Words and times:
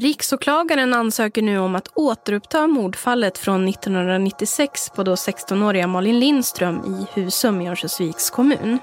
Riksåklagaren 0.00 0.94
ansöker 0.94 1.42
nu 1.42 1.58
om 1.58 1.74
att 1.74 1.88
återuppta 1.94 2.66
mordfallet 2.66 3.38
från 3.38 3.68
1996 3.68 4.90
på 4.90 5.02
då 5.02 5.14
16-åriga 5.14 5.86
Malin 5.86 6.18
Lindström 6.18 6.76
i 6.76 7.20
Husum 7.20 7.60
i 7.60 7.68
Örnsköldsviks 7.68 8.30
kommun. 8.30 8.78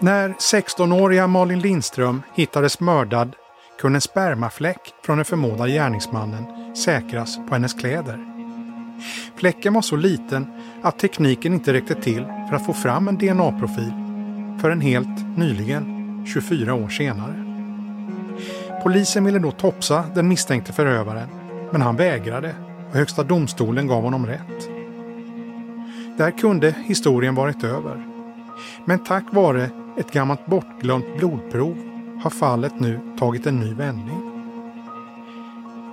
När 0.00 0.28
16-åriga 0.28 1.26
Malin 1.26 1.60
Lindström 1.60 2.22
hittades 2.34 2.80
mördad 2.80 3.36
kunde 3.78 3.96
en 3.96 4.00
spermafläck 4.00 4.94
från 5.02 5.18
den 5.18 5.24
förmodade 5.24 5.70
gärningsmannen 5.70 6.74
säkras 6.76 7.36
på 7.36 7.54
hennes 7.54 7.74
kläder. 7.74 8.33
Fläcken 9.36 9.74
var 9.74 9.82
så 9.82 9.96
liten 9.96 10.46
att 10.82 10.98
tekniken 10.98 11.54
inte 11.54 11.72
räckte 11.72 11.94
till 11.94 12.24
för 12.48 12.56
att 12.56 12.66
få 12.66 12.72
fram 12.72 13.08
en 13.08 13.18
DNA-profil 13.18 13.92
förrän 14.60 14.80
helt 14.80 15.36
nyligen, 15.36 16.26
24 16.26 16.74
år 16.74 16.88
senare. 16.88 17.44
Polisen 18.82 19.24
ville 19.24 19.38
då 19.38 19.50
topsa 19.50 20.04
den 20.14 20.28
misstänkte 20.28 20.72
förövaren, 20.72 21.28
men 21.72 21.82
han 21.82 21.96
vägrade 21.96 22.54
och 22.90 22.96
Högsta 22.96 23.22
domstolen 23.22 23.86
gav 23.86 24.02
honom 24.02 24.26
rätt. 24.26 24.68
Där 26.18 26.30
kunde 26.30 26.74
historien 26.84 27.34
varit 27.34 27.64
över. 27.64 28.06
Men 28.84 29.04
tack 29.04 29.24
vare 29.30 29.70
ett 29.96 30.12
gammalt 30.12 30.46
bortglömt 30.46 31.16
blodprov 31.18 31.76
har 32.22 32.30
fallet 32.30 32.80
nu 32.80 33.00
tagit 33.18 33.46
en 33.46 33.60
ny 33.60 33.74
vändning. 33.74 34.30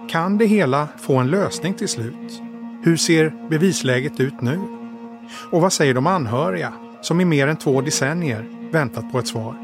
Kan 0.09 0.37
det 0.37 0.45
hela 0.45 0.87
få 0.97 1.15
en 1.15 1.27
lösning 1.27 1.73
till 1.73 1.87
slut? 1.87 2.41
Hur 2.83 2.97
ser 2.97 3.33
bevisläget 3.49 4.19
ut 4.19 4.41
nu? 4.41 4.59
Och 5.51 5.61
vad 5.61 5.73
säger 5.73 5.93
de 5.93 6.07
anhöriga 6.07 6.73
som 7.01 7.21
i 7.21 7.25
mer 7.25 7.47
än 7.47 7.57
två 7.57 7.81
decennier 7.81 8.45
väntat 8.71 9.11
på 9.11 9.19
ett 9.19 9.27
svar? 9.27 9.55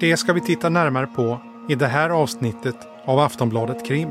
Det 0.00 0.16
ska 0.16 0.32
vi 0.32 0.40
titta 0.40 0.68
närmare 0.68 1.06
på 1.06 1.40
i 1.68 1.74
det 1.74 1.86
här 1.86 2.10
avsnittet 2.10 2.76
av 3.04 3.18
Aftonbladet 3.18 3.86
Krim. 3.86 4.08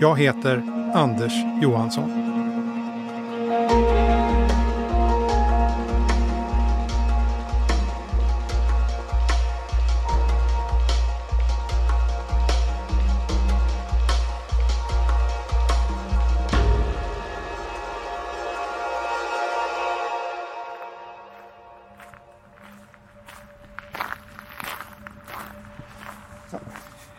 Jag 0.00 0.18
heter 0.18 0.62
Anders 0.94 1.32
Johansson. 1.62 2.23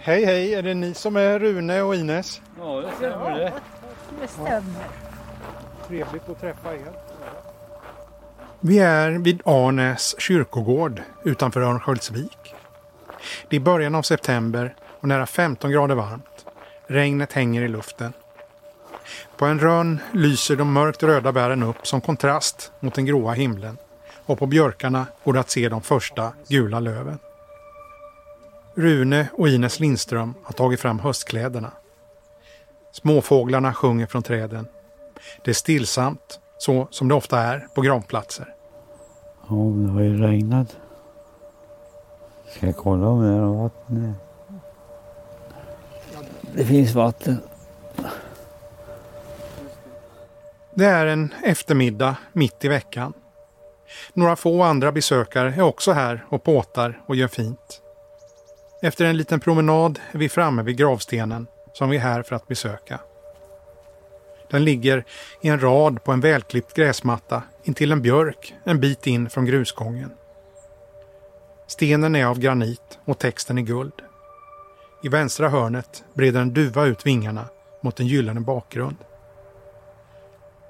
Hej 0.05 0.25
hej, 0.25 0.53
är 0.53 0.61
det 0.61 0.73
ni 0.73 0.93
som 0.93 1.15
är 1.15 1.39
Rune 1.39 1.81
och 1.81 1.95
Ines? 1.95 2.41
Ja, 2.59 2.81
det 2.81 2.91
stämmer 2.97 3.39
det. 3.39 3.53
Det 4.21 4.27
stämmer. 4.27 4.87
Trevligt 5.87 6.29
att 6.29 6.41
träffa 6.41 6.73
er. 6.73 6.91
Vi 8.59 8.79
är 8.79 9.11
vid 9.11 9.41
Arnäs 9.45 10.15
kyrkogård 10.19 11.01
utanför 11.23 11.61
Örnsköldsvik. 11.61 12.55
Det 13.49 13.55
är 13.55 13.59
början 13.59 13.95
av 13.95 14.01
september 14.01 14.75
och 14.99 15.07
nära 15.07 15.25
15 15.25 15.71
grader 15.71 15.95
varmt. 15.95 16.45
Regnet 16.87 17.33
hänger 17.33 17.61
i 17.61 17.67
luften. 17.67 18.13
På 19.37 19.45
en 19.45 19.59
rönn 19.59 19.99
lyser 20.13 20.55
de 20.55 20.73
mörkt 20.73 21.03
röda 21.03 21.31
bären 21.31 21.63
upp 21.63 21.87
som 21.87 22.01
kontrast 22.01 22.71
mot 22.79 22.93
den 22.93 23.05
gråa 23.05 23.33
himlen 23.33 23.77
och 24.25 24.39
på 24.39 24.45
björkarna 24.45 25.05
går 25.23 25.33
det 25.33 25.39
att 25.39 25.49
se 25.49 25.69
de 25.69 25.81
första 25.81 26.33
gula 26.47 26.79
löven. 26.79 27.19
Rune 28.75 29.27
och 29.33 29.49
Ines 29.49 29.79
Lindström 29.79 30.33
har 30.43 30.53
tagit 30.53 30.79
fram 30.79 30.99
höstkläderna. 30.99 31.71
Småfåglarna 32.91 33.73
sjunger 33.73 34.05
från 34.05 34.23
träden. 34.23 34.67
Det 35.43 35.51
är 35.51 35.55
stillsamt, 35.55 36.39
så 36.57 36.87
som 36.91 37.07
det 37.07 37.13
ofta 37.13 37.39
är 37.39 37.67
på 37.75 37.81
gravplatser. 37.81 38.53
Ja, 39.49 39.55
det 39.55 39.91
har 39.91 40.01
ju 40.01 40.21
regnat. 40.21 40.77
Ska 42.49 42.65
jag 42.65 42.77
kolla 42.77 43.07
om 43.07 43.21
det 43.21 43.29
är 43.29 43.63
vatten? 43.63 44.15
Det 46.53 46.65
finns 46.65 46.93
vatten. 46.93 47.37
Det 50.73 50.85
är 50.85 51.05
en 51.05 51.33
eftermiddag 51.43 52.15
mitt 52.33 52.65
i 52.65 52.67
veckan. 52.67 53.13
Några 54.13 54.35
få 54.35 54.63
andra 54.63 54.91
besökare 54.91 55.53
är 55.53 55.61
också 55.61 55.91
här 55.91 56.25
och 56.29 56.43
påtar 56.43 57.01
och 57.05 57.15
gör 57.15 57.27
fint. 57.27 57.81
Efter 58.81 59.05
en 59.05 59.17
liten 59.17 59.39
promenad 59.39 59.99
är 60.11 60.17
vi 60.17 60.29
framme 60.29 60.63
vid 60.63 60.77
gravstenen 60.77 61.47
som 61.73 61.89
vi 61.89 61.97
är 61.97 62.01
här 62.01 62.23
för 62.23 62.35
att 62.35 62.47
besöka. 62.47 62.99
Den 64.49 64.63
ligger 64.63 65.05
i 65.41 65.47
en 65.47 65.59
rad 65.59 66.03
på 66.03 66.11
en 66.11 66.19
välklippt 66.19 66.73
gräsmatta 66.73 67.43
intill 67.63 67.91
en 67.91 68.01
björk 68.01 68.55
en 68.63 68.79
bit 68.79 69.07
in 69.07 69.29
från 69.29 69.45
grusgången. 69.45 70.11
Stenen 71.67 72.15
är 72.15 72.25
av 72.25 72.39
granit 72.39 72.99
och 73.05 73.19
texten 73.19 73.57
är 73.57 73.61
guld. 73.61 73.93
I 75.03 75.09
vänstra 75.09 75.49
hörnet 75.49 76.03
breder 76.13 76.41
en 76.41 76.53
duva 76.53 76.85
ut 76.85 77.05
vingarna 77.05 77.45
mot 77.83 77.99
en 77.99 78.07
gyllene 78.07 78.39
bakgrund. 78.39 78.97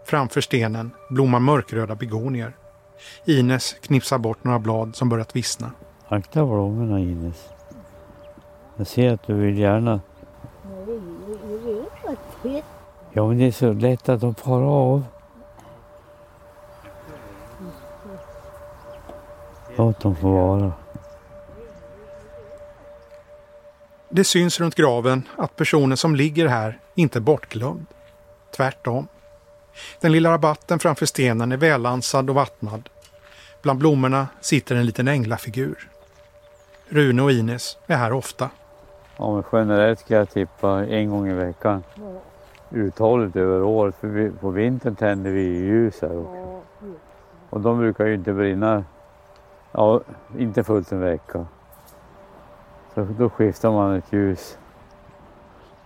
Framför 0.05 0.41
stenen 0.41 0.91
blommar 1.09 1.39
mörkröda 1.39 1.95
begonier. 1.95 2.55
Ines 3.25 3.73
knipsar 3.73 4.17
bort 4.17 4.43
några 4.43 4.59
blad 4.59 4.95
som 4.95 5.09
börjat 5.09 5.35
vissna. 5.35 5.71
Akta 6.07 6.45
blommorna 6.45 6.99
Ines. 6.99 7.54
Jag 8.77 8.87
ser 8.87 9.13
att 9.13 9.23
du 9.27 9.33
vill 9.33 9.57
gärna. 9.57 10.01
Ja, 13.13 13.27
men 13.27 13.37
det 13.37 13.45
är 13.45 13.51
så 13.51 13.73
lätt 13.73 14.09
att 14.09 14.21
de 14.21 14.35
far 14.35 14.61
av. 14.61 15.03
Låt 19.75 19.99
dem 19.99 20.15
få 20.15 20.31
vara. 20.31 20.73
Det 24.09 24.23
syns 24.23 24.59
runt 24.59 24.75
graven 24.75 25.27
att 25.37 25.55
personen 25.55 25.97
som 25.97 26.15
ligger 26.15 26.47
här 26.47 26.79
inte 26.95 27.19
är 27.19 27.21
bortglömd. 27.21 27.85
Tvärtom. 28.55 29.07
Den 29.99 30.11
lilla 30.11 30.31
rabatten 30.31 30.79
framför 30.79 31.05
stenen 31.05 31.51
är 31.51 31.57
välansad 31.57 32.29
och 32.29 32.35
vattnad. 32.35 32.89
Bland 33.61 33.79
blommorna 33.79 34.27
sitter 34.41 34.75
en 34.75 34.85
liten 34.85 35.07
änglafigur. 35.07 35.89
Rune 36.89 37.21
och 37.21 37.31
Ines 37.31 37.77
är 37.87 37.97
här 37.97 38.13
ofta. 38.13 38.49
Ja, 39.17 39.33
men 39.33 39.43
generellt 39.51 39.99
ska 39.99 40.15
jag 40.15 40.29
tippa 40.29 40.85
en 40.85 41.09
gång 41.09 41.27
i 41.27 41.33
veckan. 41.33 41.83
Uthålligt 42.69 43.35
över 43.35 43.63
året, 43.63 43.95
för 43.95 44.07
vi, 44.07 44.31
på 44.31 44.49
vintern 44.49 44.95
tänder 44.95 45.31
vi 45.31 45.41
ljus 45.41 46.01
här 46.01 46.17
också. 46.17 46.61
Och 47.49 47.61
de 47.61 47.77
brukar 47.77 48.05
ju 48.05 48.13
inte 48.13 48.33
brinna, 48.33 48.83
ja, 49.71 50.01
inte 50.37 50.63
fullt 50.63 50.91
en 50.91 50.99
vecka. 50.99 51.45
Så 52.93 53.07
då 53.17 53.29
skiftar 53.29 53.71
man 53.71 53.95
ett 53.95 54.13
ljus. 54.13 54.57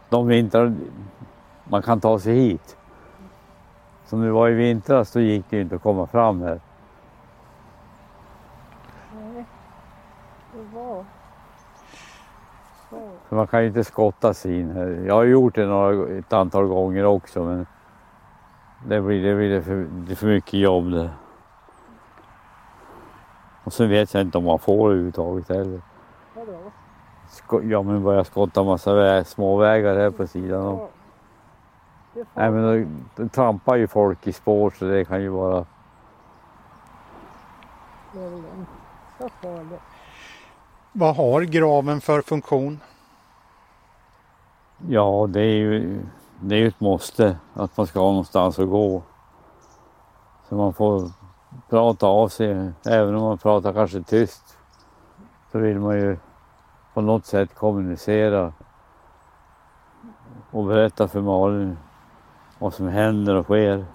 De 0.10 0.28
vintrar 0.28 0.76
man 1.64 1.82
kan 1.82 2.00
ta 2.00 2.20
sig 2.20 2.36
hit. 2.36 2.78
Som 4.06 4.22
det 4.22 4.32
var 4.32 4.50
i 4.50 4.54
vintras, 4.54 5.12
då 5.12 5.20
gick 5.20 5.46
det 5.50 5.62
inte 5.62 5.76
att 5.76 5.82
komma 5.82 6.08
fram 6.08 6.42
här. 6.42 6.60
För 12.90 13.36
man 13.36 13.48
kan 13.48 13.62
ju 13.62 13.68
inte 13.68 13.84
skotta 13.84 14.34
sig 14.34 14.60
in 14.60 14.72
här. 14.72 15.04
Jag 15.08 15.14
har 15.14 15.24
gjort 15.24 15.56
det 15.56 15.66
några, 15.66 16.18
ett 16.18 16.34
antal 16.34 16.68
gånger 16.68 17.06
också 17.06 17.44
men 17.44 17.66
det 18.86 19.02
blir, 19.02 19.24
det 19.24 19.36
blir 19.36 19.62
för, 19.62 19.88
det 19.92 20.12
är 20.12 20.16
för 20.16 20.28
mycket 20.28 20.54
jobb 20.54 20.92
det. 20.92 21.10
Och 23.64 23.74
sen 23.74 23.90
vet 23.90 24.14
jag 24.14 24.22
inte 24.22 24.38
om 24.38 24.44
man 24.44 24.60
får 24.60 24.90
överhuvudtaget 24.90 25.50
heller. 25.50 25.82
Sko 27.30 27.62
ja 27.62 27.82
men 27.82 28.04
börja 28.04 28.24
skotta 28.24 28.64
massa 28.64 28.94
vä 28.94 29.24
småvägar 29.24 29.96
här 29.96 30.12
på 30.12 30.28
sidan 30.28 30.66
om. 30.66 30.88
Nej 32.34 32.52
men 32.52 32.64
då, 33.16 33.24
då 33.24 33.30
trampar 33.30 33.76
ju 33.76 33.88
folk 33.88 34.28
i 34.28 34.34
spår 34.34 34.70
så 34.70 34.86
det 34.86 35.06
kan 35.06 35.22
ju 35.22 35.30
vara... 35.30 35.66
Vad 40.92 41.16
har 41.16 41.42
graven 41.42 42.02
för 42.02 42.22
funktion? 42.22 42.80
Ja, 44.88 45.28
det 45.30 45.42
är 45.42 45.56
ju 45.56 46.06
det 46.42 46.56
är 46.56 46.68
ett 46.68 46.80
måste 46.80 47.38
att 47.54 47.78
man 47.78 47.88
ska 47.88 48.00
ha 48.00 48.10
någonstans 48.10 48.60
att 48.60 48.70
gå. 48.70 49.02
Så 50.50 50.56
man 50.56 50.74
får 50.74 51.12
prata 51.70 52.08
av 52.08 52.28
sig, 52.28 52.72
även 52.86 53.16
om 53.16 53.22
man 53.22 53.38
pratar 53.38 53.74
kanske 53.74 54.02
tyst. 54.02 54.58
Så 55.52 55.60
vill 55.60 55.80
man 55.80 55.96
ju 55.96 56.18
på 56.94 57.02
något 57.02 57.26
sätt 57.26 57.56
kommunicera 57.56 58.54
och 60.52 60.66
berätta 60.66 61.08
för 61.08 61.22
Malin 61.22 61.78
vad 62.60 62.74
som 62.74 62.88
händer 62.88 63.36
och 63.36 63.46
sker. 63.46 63.86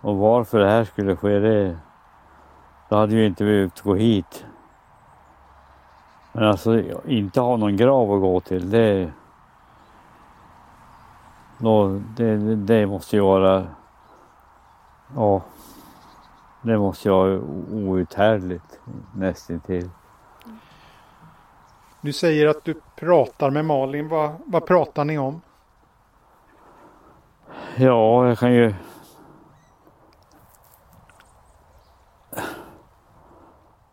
Och 0.00 0.16
varför 0.16 0.58
det 0.58 0.70
här 0.70 0.84
skulle 0.84 1.16
ske 1.16 1.38
det, 1.38 1.78
då 2.88 2.96
hade 2.96 3.16
vi 3.16 3.26
inte 3.26 3.44
behövt 3.44 3.80
gå 3.80 3.94
hit. 3.94 4.46
Men 6.36 6.44
alltså 6.44 6.82
inte 7.06 7.40
ha 7.40 7.56
någon 7.56 7.76
grav 7.76 8.12
att 8.12 8.20
gå 8.20 8.40
till 8.40 8.70
det, 8.70 9.12
då, 11.58 12.00
det, 12.16 12.56
det 12.56 12.86
måste 12.86 13.16
ju 13.16 13.22
vara, 13.22 13.66
ja, 15.14 15.42
det 16.62 16.78
måste 16.78 17.08
ju 17.08 17.14
vara 17.14 17.40
outhärdligt 17.70 18.80
nästintill. 19.14 19.90
Du 22.00 22.12
säger 22.12 22.46
att 22.46 22.64
du 22.64 22.80
pratar 22.96 23.50
med 23.50 23.64
Malin. 23.64 24.08
Vad, 24.08 24.32
vad 24.46 24.66
pratar 24.66 25.04
ni 25.04 25.18
om? 25.18 25.40
Ja, 27.76 28.28
jag 28.28 28.38
kan 28.38 28.52
ju 28.52 28.74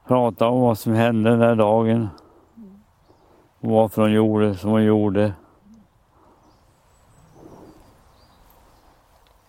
prata 0.07 0.47
om 0.47 0.61
vad 0.61 0.77
som 0.77 0.93
hände 0.93 1.29
den 1.29 1.39
där 1.39 1.55
dagen. 1.55 2.09
Och 3.61 3.69
varför 3.69 4.01
hon 4.01 4.11
gjorde 4.11 4.55
som 4.55 4.71
hon 4.71 4.83
gjorde. 4.83 5.33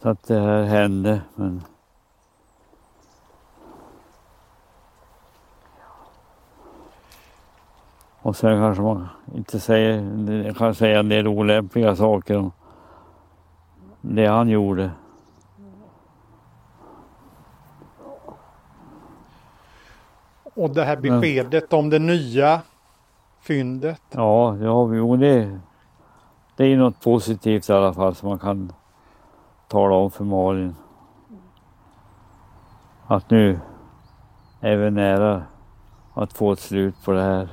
Så 0.03 0.09
att 0.09 0.23
det 0.23 0.41
här 0.41 0.63
hände. 0.63 1.21
Men 1.35 1.63
Och 8.23 8.37
sen 8.37 8.59
kanske 8.59 8.83
man 8.83 9.09
inte 9.35 9.61
säger, 9.61 10.53
kan 10.53 10.75
säga 10.75 10.99
en 11.01 11.09
del 11.09 11.29
olämpliga 11.29 11.97
saker 11.97 12.37
om 12.37 12.53
det 14.01 14.27
han 14.27 14.49
gjorde. 14.49 14.91
Och 20.55 20.71
det 20.71 20.85
här 20.85 20.97
beskedet 20.97 21.73
om 21.73 21.91
det 21.91 21.99
nya 21.99 22.61
fyndet. 23.43 24.03
Ja, 24.11 24.57
ja 24.57 24.95
jo, 24.95 25.17
det, 25.17 25.61
det 26.57 26.65
är 26.65 26.77
något 26.77 27.01
positivt 27.01 27.69
i 27.69 27.73
alla 27.73 27.95
fall 27.95 28.15
som 28.15 28.29
man 28.29 28.39
kan 28.39 28.73
tala 29.69 29.95
om 29.95 30.11
för 30.11 30.25
Malin. 30.25 30.75
Att 33.07 33.31
nu 33.31 33.61
är 34.61 34.77
vi 34.77 34.91
nära 34.91 35.43
att 36.15 36.33
få 36.33 36.53
ett 36.53 36.61
slut 36.61 36.95
på 37.05 37.13
det 37.13 37.23
här. 37.23 37.49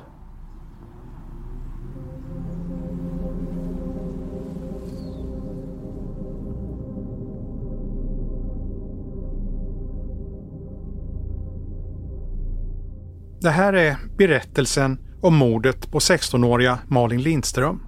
Det 13.42 13.50
här 13.50 13.72
är 13.72 13.96
berättelsen 14.16 15.09
om 15.20 15.36
mordet 15.36 15.90
på 15.90 15.98
16-åriga 15.98 16.78
Malin 16.88 17.22
Lindström. 17.22 17.82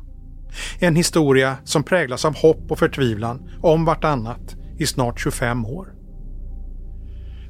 En 0.79 0.96
historia 0.96 1.56
som 1.64 1.82
präglas 1.82 2.25
av 2.25 2.37
hopp 2.37 2.70
och 2.70 2.79
förtvivlan 2.79 3.50
om 3.61 3.84
vartannat 3.84 4.56
i 4.79 4.87
snart 4.87 5.20
25 5.20 5.67
år. 5.67 5.94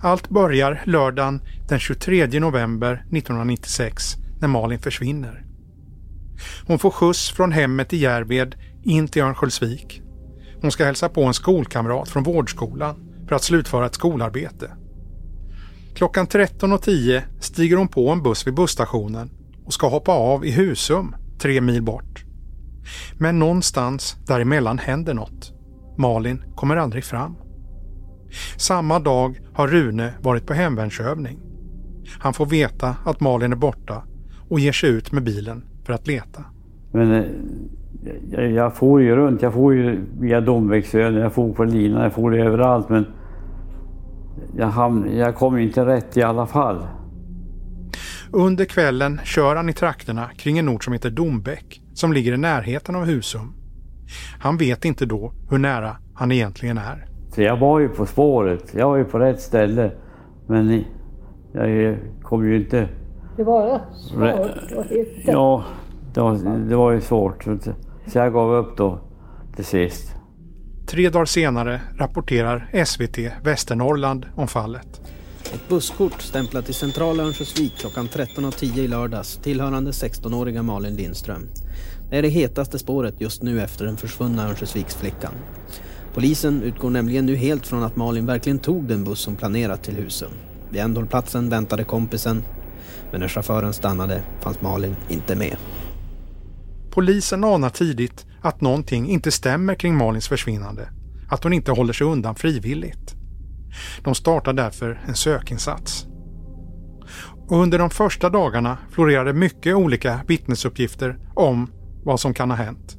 Allt 0.00 0.28
börjar 0.28 0.82
lördagen 0.84 1.40
den 1.68 1.78
23 1.78 2.40
november 2.40 2.92
1996 2.92 4.16
när 4.40 4.48
Malin 4.48 4.78
försvinner. 4.78 5.44
Hon 6.66 6.78
får 6.78 6.90
skjuts 6.90 7.30
från 7.30 7.52
hemmet 7.52 7.92
i 7.92 7.96
Järved 7.96 8.54
in 8.82 9.08
till 9.08 9.22
Örnsköldsvik. 9.22 10.02
Hon 10.60 10.70
ska 10.72 10.84
hälsa 10.84 11.08
på 11.08 11.24
en 11.24 11.34
skolkamrat 11.34 12.08
från 12.08 12.22
vårdskolan 12.22 13.12
för 13.28 13.36
att 13.36 13.42
slutföra 13.42 13.86
ett 13.86 13.94
skolarbete. 13.94 14.70
Klockan 15.94 16.26
13.10 16.26 17.22
stiger 17.40 17.76
hon 17.76 17.88
på 17.88 18.10
en 18.10 18.22
buss 18.22 18.46
vid 18.46 18.54
busstationen 18.54 19.30
och 19.72 19.74
ska 19.74 19.88
hoppa 19.88 20.12
av 20.12 20.44
i 20.44 20.50
Husum, 20.50 21.14
tre 21.38 21.60
mil 21.60 21.82
bort. 21.82 22.24
Men 23.18 23.38
någonstans 23.38 24.16
däremellan 24.26 24.78
händer 24.78 25.14
något. 25.14 25.52
Malin 25.98 26.42
kommer 26.54 26.76
aldrig 26.76 27.04
fram. 27.04 27.36
Samma 28.56 28.98
dag 28.98 29.40
har 29.52 29.68
Rune 29.68 30.14
varit 30.22 30.46
på 30.46 30.54
hemvärnsövning. 30.54 31.38
Han 32.18 32.34
får 32.34 32.46
veta 32.46 32.96
att 33.04 33.20
Malin 33.20 33.52
är 33.52 33.56
borta 33.56 34.02
och 34.48 34.60
ger 34.60 34.72
sig 34.72 34.90
ut 34.90 35.12
med 35.12 35.24
bilen 35.24 35.64
för 35.84 35.92
att 35.92 36.06
leta. 36.06 36.44
Men 36.92 37.12
eh, 37.12 37.24
jag, 38.30 38.50
jag 38.50 38.76
får 38.76 39.02
ju 39.02 39.16
runt. 39.16 39.42
Jag 39.42 39.52
får 39.52 39.74
ju 39.74 40.00
via 40.20 40.40
Domvägsön, 40.40 41.14
jag 41.14 41.32
får 41.32 41.52
på 41.52 41.64
linan, 41.64 42.02
jag 42.02 42.12
får 42.12 42.38
överallt. 42.38 42.88
Men 42.88 43.06
jag, 44.56 44.66
hamn, 44.66 45.16
jag 45.16 45.34
kom 45.34 45.58
inte 45.58 45.86
rätt 45.86 46.16
i 46.16 46.22
alla 46.22 46.46
fall. 46.46 46.86
Under 48.34 48.64
kvällen 48.64 49.20
kör 49.24 49.56
han 49.56 49.68
i 49.68 49.72
trakterna 49.72 50.30
kring 50.36 50.58
en 50.58 50.68
ort 50.68 50.84
som 50.84 50.92
heter 50.92 51.10
Dombäck 51.10 51.82
som 51.94 52.12
ligger 52.12 52.32
i 52.32 52.36
närheten 52.36 52.96
av 52.96 53.04
Husum. 53.04 53.54
Han 54.38 54.56
vet 54.56 54.84
inte 54.84 55.06
då 55.06 55.32
hur 55.50 55.58
nära 55.58 55.96
han 56.14 56.32
egentligen 56.32 56.78
är. 56.78 57.06
Så 57.34 57.42
jag 57.42 57.56
var 57.56 57.80
ju 57.80 57.88
på 57.88 58.06
spåret, 58.06 58.74
jag 58.74 58.88
var 58.88 58.96
ju 58.96 59.04
på 59.04 59.18
rätt 59.18 59.40
ställe. 59.40 59.92
Men 60.46 60.84
jag 61.52 61.98
kom 62.22 62.48
ju 62.48 62.56
inte... 62.56 62.88
Det 63.36 63.44
var 63.44 63.80
svårt 63.92 64.78
att 64.78 64.86
hitta. 64.86 65.32
Ja, 65.32 65.64
det 66.14 66.20
var, 66.20 66.58
det 66.68 66.76
var 66.76 66.92
ju 66.92 67.00
svårt. 67.00 67.44
Så 68.06 68.18
jag 68.18 68.32
gav 68.32 68.52
upp 68.54 68.76
då 68.76 68.98
till 69.56 69.64
sist. 69.64 70.14
Tre 70.86 71.08
dagar 71.08 71.24
senare 71.24 71.80
rapporterar 71.98 72.84
SVT 72.84 73.18
Västernorrland 73.44 74.26
om 74.34 74.48
fallet. 74.48 75.01
Ett 75.44 75.68
busskort 75.68 76.22
stämplat 76.22 76.68
i 76.68 76.72
centrala 76.72 77.22
Örnsköldsvik 77.22 77.72
klockan 77.78 78.08
13.10 78.08 78.78
i 78.78 78.88
lördags 78.88 79.36
tillhörande 79.36 79.90
16-åriga 79.90 80.62
Malin 80.62 80.96
Lindström. 80.96 81.48
Det 82.10 82.16
är 82.18 82.22
det 82.22 82.28
hetaste 82.28 82.78
spåret 82.78 83.20
just 83.20 83.42
nu 83.42 83.62
efter 83.62 83.84
den 83.84 83.96
försvunna 83.96 84.48
Örnsköldsviksflickan. 84.48 85.32
Polisen 86.14 86.62
utgår 86.62 86.90
nämligen 86.90 87.26
nu 87.26 87.36
helt 87.36 87.66
från 87.66 87.82
att 87.82 87.96
Malin 87.96 88.26
verkligen 88.26 88.58
tog 88.58 88.88
den 88.88 89.04
buss 89.04 89.20
som 89.20 89.36
planerat 89.36 89.82
till 89.82 89.94
Husum. 89.94 90.32
Vid 90.70 90.80
ändhållplatsen 90.80 91.48
väntade 91.48 91.84
kompisen, 91.84 92.42
men 93.10 93.20
när 93.20 93.28
chauffören 93.28 93.72
stannade 93.72 94.22
fanns 94.40 94.60
Malin 94.60 94.96
inte 95.08 95.34
med. 95.34 95.56
Polisen 96.90 97.44
anar 97.44 97.70
tidigt 97.70 98.26
att 98.42 98.60
någonting 98.60 99.08
inte 99.08 99.30
stämmer 99.30 99.74
kring 99.74 99.96
Malins 99.96 100.28
försvinnande. 100.28 100.88
Att 101.28 101.44
hon 101.44 101.52
inte 101.52 101.72
håller 101.72 101.92
sig 101.92 102.06
undan 102.06 102.34
frivilligt. 102.34 103.01
De 104.04 104.14
startar 104.14 104.52
därför 104.52 105.00
en 105.06 105.14
sökinsats. 105.14 106.06
Och 107.48 107.62
under 107.62 107.78
de 107.78 107.90
första 107.90 108.30
dagarna 108.30 108.78
florerade 108.90 109.32
mycket 109.32 109.76
olika 109.76 110.20
vittnesuppgifter 110.26 111.18
om 111.34 111.70
vad 112.04 112.20
som 112.20 112.34
kan 112.34 112.50
ha 112.50 112.56
hänt. 112.56 112.96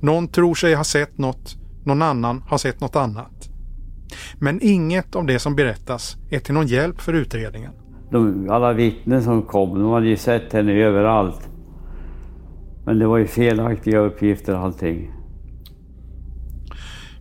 Någon 0.00 0.28
tror 0.28 0.54
sig 0.54 0.74
ha 0.74 0.84
sett 0.84 1.18
något, 1.18 1.56
någon 1.84 2.02
annan 2.02 2.42
har 2.48 2.58
sett 2.58 2.80
något 2.80 2.96
annat. 2.96 3.48
Men 4.38 4.58
inget 4.62 5.16
av 5.16 5.26
det 5.26 5.38
som 5.38 5.56
berättas 5.56 6.16
är 6.30 6.38
till 6.38 6.54
någon 6.54 6.66
hjälp 6.66 7.00
för 7.00 7.12
utredningen. 7.12 7.72
De, 8.10 8.50
alla 8.50 8.72
vittnen 8.72 9.22
som 9.22 9.42
kom, 9.42 9.78
de 9.78 9.90
hade 9.90 10.06
ju 10.06 10.16
sett 10.16 10.52
henne 10.52 10.72
överallt. 10.72 11.48
Men 12.84 12.98
det 12.98 13.06
var 13.06 13.18
ju 13.18 13.26
felaktiga 13.26 13.98
uppgifter 13.98 14.54
allting. 14.54 15.12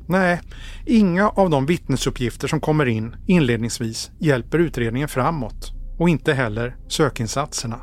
Nej, 0.07 0.41
inga 0.89 1.29
av 1.29 1.49
de 1.49 1.65
vittnesuppgifter 1.65 2.47
som 2.47 2.59
kommer 2.59 2.85
in 2.85 3.15
inledningsvis 3.27 4.11
hjälper 4.19 4.59
utredningen 4.59 5.07
framåt 5.07 5.71
och 5.99 6.09
inte 6.09 6.33
heller 6.33 6.75
sökinsatserna. 6.87 7.79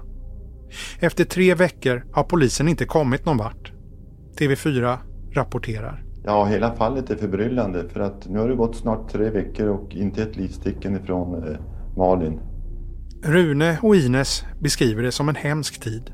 Efter 1.01 1.25
tre 1.25 1.55
veckor 1.55 2.05
har 2.13 2.23
polisen 2.23 2.69
inte 2.69 2.85
kommit 2.85 3.25
någon 3.25 3.37
vart. 3.37 3.73
TV4 4.39 4.99
rapporterar. 5.33 6.05
Ja, 6.25 6.45
hela 6.45 6.75
fallet 6.75 7.11
är 7.11 7.17
förbryllande 7.17 7.89
för 7.89 8.01
att 8.01 8.29
nu 8.29 8.39
har 8.39 8.49
det 8.49 8.55
gått 8.55 8.77
snart 8.77 9.13
tre 9.13 9.31
veckor 9.31 9.69
och 9.69 9.95
inte 9.95 10.23
ett 10.23 10.37
livstecken 10.37 10.97
ifrån 10.97 11.49
eh, 11.49 11.57
Malin. 11.97 12.41
Rune 13.23 13.79
och 13.83 13.97
Ines 13.97 14.45
beskriver 14.61 15.03
det 15.03 15.13
som 15.13 15.29
en 15.29 15.35
hemsk 15.35 15.81
tid. 15.81 16.13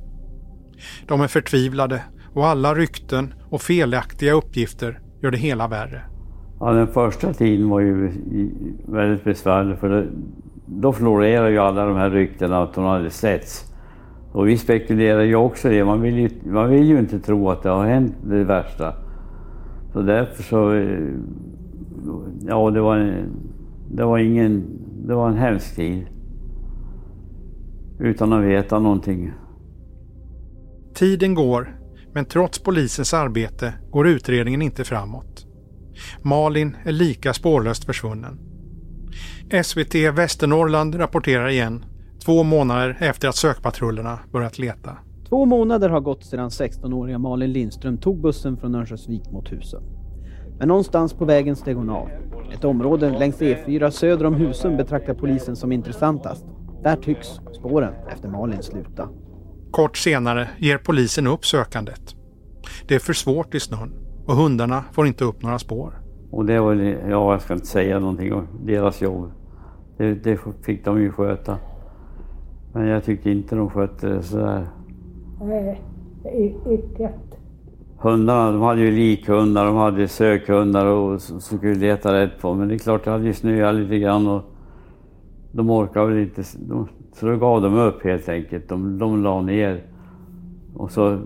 De 1.07 1.21
är 1.21 1.29
förtvivlade 1.29 2.03
och 2.35 2.47
alla 2.47 2.75
rykten 2.75 3.35
och 3.51 3.63
felaktiga 3.63 4.33
uppgifter 4.33 5.01
gör 5.23 5.31
det 5.31 5.39
hela 5.39 5.69
värre. 5.69 6.12
Ja, 6.65 6.73
den 6.73 6.87
första 6.87 7.33
tiden 7.33 7.69
var 7.69 7.81
ju 7.81 8.13
väldigt 8.87 9.25
besvärlig 9.25 9.79
för 9.79 9.89
det, 9.89 10.07
då 10.67 10.93
florerade 10.93 11.51
ju 11.51 11.59
alla 11.59 11.87
de 11.87 11.97
här 11.97 12.11
ryktena 12.11 12.63
att 12.63 12.77
hon 12.77 12.85
hade 12.85 13.11
setts. 13.11 13.73
Och 14.33 14.49
vi 14.49 14.59
spekulerade 14.59 15.25
ju 15.25 15.37
också 15.37 15.71
i 15.71 15.77
det. 15.77 15.85
Man 15.85 16.01
vill 16.01 16.19
ju, 16.19 16.31
man 16.45 16.71
vill 16.71 16.85
ju 16.85 16.99
inte 16.99 17.21
tro 17.21 17.51
att 17.51 17.63
det 17.63 17.69
har 17.69 17.87
hänt 17.87 18.15
det 18.25 18.45
värsta. 18.45 18.95
Så 19.93 20.03
därför 20.03 20.43
så... 20.43 20.73
Eh, 20.73 21.09
ja, 22.47 22.71
det 22.71 22.81
var, 22.81 22.97
en, 22.97 23.29
det 23.91 24.05
var 24.05 24.19
ingen... 24.19 24.65
Det 25.07 25.15
var 25.15 25.29
en 25.29 25.37
hemsk 25.37 25.77
tid. 25.77 26.07
Utan 27.99 28.33
att 28.33 28.45
veta 28.45 28.79
någonting. 28.79 29.33
Tiden 30.95 31.35
går, 31.35 31.77
men 32.13 32.25
trots 32.25 32.59
polisens 32.59 33.15
arbete 33.15 33.75
går 33.91 34.09
utredningen 34.09 34.63
inte 34.63 34.85
framåt. 34.85 35.52
Malin 36.23 36.77
är 36.85 36.93
lika 36.93 37.35
spårlöst 37.35 37.85
försvunnen. 37.85 38.39
SVT 39.65 39.95
Västernorrland 39.95 41.01
rapporterar 41.01 41.49
igen, 41.49 41.85
två 42.25 42.43
månader 42.43 42.97
efter 43.01 43.29
att 43.29 43.37
sökpatrullerna 43.37 44.19
börjat 44.33 44.59
leta. 44.59 44.97
Två 45.29 45.45
månader 45.45 45.89
har 45.89 46.01
gått 46.01 46.25
sedan 46.25 46.49
16-åriga 46.49 47.19
Malin 47.19 47.53
Lindström 47.53 47.99
tog 47.99 48.21
bussen 48.21 48.57
från 48.57 48.75
Örnsköldsvik 48.75 49.31
mot 49.31 49.53
Husum. 49.53 49.83
Men 50.59 50.69
någonstans 50.69 51.13
på 51.13 51.25
vägen 51.25 51.57
steg 51.57 51.77
hon 51.77 51.91
av. 51.91 52.09
Ett 52.55 52.65
område 52.65 53.19
längs 53.19 53.41
E4 53.41 53.91
söder 53.91 54.27
om 54.27 54.35
Husum 54.35 54.77
betraktar 54.77 55.15
polisen 55.15 55.57
som 55.57 55.73
intressantast. 55.73 56.45
Där 56.83 56.97
tycks 56.97 57.29
spåren 57.59 57.95
efter 58.13 58.29
Malin 58.29 58.63
sluta. 58.63 59.09
Kort 59.71 59.97
senare 59.97 60.49
ger 60.59 60.79
polisen 60.79 61.27
upp 61.27 61.47
sökandet. 61.47 62.15
Det 62.89 62.95
är 62.95 62.99
för 62.99 63.13
svårt 63.13 63.55
i 63.55 63.61
snön 63.61 64.02
och 64.27 64.35
hundarna 64.35 64.85
får 64.93 65.07
inte 65.07 65.25
upp 65.25 65.43
några 65.43 65.59
spår. 65.59 65.93
Och 66.31 66.45
det 66.45 66.61
var, 66.61 66.75
ja 66.75 67.33
jag 67.33 67.43
ska 67.43 67.55
inte 67.55 67.67
säga 67.67 67.99
någonting 67.99 68.33
om 68.33 68.47
deras 68.65 69.03
jobb. 69.03 69.31
Det, 69.97 70.15
det 70.15 70.39
fick 70.63 70.85
de 70.85 71.01
ju 71.01 71.13
sköta. 71.13 71.57
Men 72.73 72.87
jag 72.87 73.05
tyckte 73.05 73.31
inte 73.31 73.57
de 73.57 73.71
skötte 73.71 74.09
det 74.09 74.23
sådär. 74.23 74.67
Nej, 75.43 75.83
icke. 76.71 77.11
Hundarna, 77.99 78.53
de 78.53 78.61
hade 78.61 78.81
ju 78.81 78.91
likhundar, 78.91 79.67
de 79.67 79.77
hade 79.77 80.09
sökhundar 80.09 80.87
och 80.87 81.21
som 81.21 81.41
skulle 81.41 81.75
leta 81.75 82.13
rätt 82.13 82.41
på. 82.41 82.55
Men 82.55 82.69
det 82.69 82.75
är 82.75 82.79
klart, 82.79 83.05
det 83.05 83.11
hade 83.11 83.25
ju 83.25 83.35
snöat 83.35 83.75
lite 83.75 83.99
grann 83.99 84.27
och 84.27 84.43
de 85.53 85.71
orkade 85.71 86.07
väl 86.07 86.19
inte. 86.19 86.43
De, 86.69 86.89
så 87.13 87.27
då 87.27 87.37
gav 87.37 87.63
de 87.63 87.75
upp 87.75 88.05
helt 88.05 88.29
enkelt. 88.29 88.69
De, 88.69 88.99
de 88.99 89.23
la 89.23 89.41
ner. 89.41 89.83
Och 90.75 90.91
så 90.91 91.19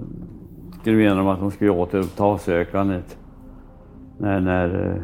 skulle 0.87 0.97
mena 0.97 1.15
de 1.15 1.29
att 1.29 1.41
de 1.41 1.51
skulle 1.51 1.71
återuppta 1.71 2.39
sökandet 2.39 3.19
när, 4.19 4.41
när 4.41 4.95
eh, 4.95 5.03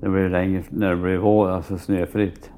det 0.00 0.08
blev 0.08 0.30
längre, 0.30 0.62
när 0.70 0.90
det 0.90 0.96
blev 0.96 1.20
vår, 1.20 1.50
alltså 1.50 1.78
snöfritt. 1.78 2.50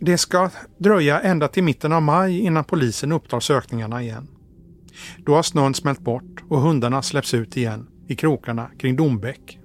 Det 0.00 0.18
ska 0.18 0.50
dröja 0.78 1.20
ända 1.20 1.48
till 1.48 1.64
mitten 1.64 1.92
av 1.92 2.02
maj 2.02 2.40
innan 2.40 2.64
polisen 2.64 3.12
upptar 3.12 3.40
sökningarna 3.40 4.02
igen. 4.02 4.28
Då 5.18 5.34
har 5.34 5.42
snön 5.42 5.74
smält 5.74 6.00
bort 6.00 6.42
och 6.48 6.60
hundarna 6.60 7.02
släpps 7.02 7.34
ut 7.34 7.56
igen 7.56 7.86
i 8.06 8.16
krokarna 8.16 8.70
kring 8.78 8.96
Dombäck. 8.96 9.58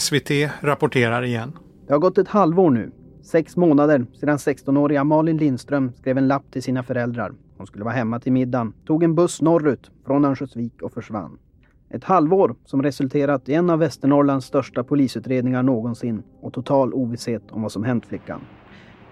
SVT 0.00 0.30
rapporterar 0.60 1.22
igen. 1.22 1.52
Det 1.86 1.92
har 1.92 2.00
gått 2.00 2.18
ett 2.18 2.28
halvår 2.28 2.70
nu. 2.70 2.90
Sex 3.22 3.56
månader 3.56 4.06
sedan 4.20 4.36
16-åriga 4.36 5.04
Malin 5.04 5.36
Lindström 5.36 5.92
skrev 5.92 6.18
en 6.18 6.28
lapp 6.28 6.52
till 6.52 6.62
sina 6.62 6.82
föräldrar. 6.82 7.32
Hon 7.58 7.66
skulle 7.66 7.84
vara 7.84 7.94
hemma 7.94 8.20
till 8.20 8.32
middagen, 8.32 8.72
tog 8.86 9.02
en 9.02 9.14
buss 9.14 9.40
norrut 9.42 9.90
från 10.06 10.24
Örnsköldsvik 10.24 10.82
och 10.82 10.92
försvann. 10.92 11.38
Ett 11.90 12.04
halvår 12.04 12.54
som 12.64 12.82
resulterat 12.82 13.48
i 13.48 13.54
en 13.54 13.70
av 13.70 13.78
Västernorrlands 13.78 14.46
största 14.46 14.84
polisutredningar 14.84 15.62
någonsin 15.62 16.22
och 16.40 16.52
total 16.52 16.94
ovisshet 16.94 17.42
om 17.50 17.62
vad 17.62 17.72
som 17.72 17.84
hänt 17.84 18.06
flickan. 18.06 18.40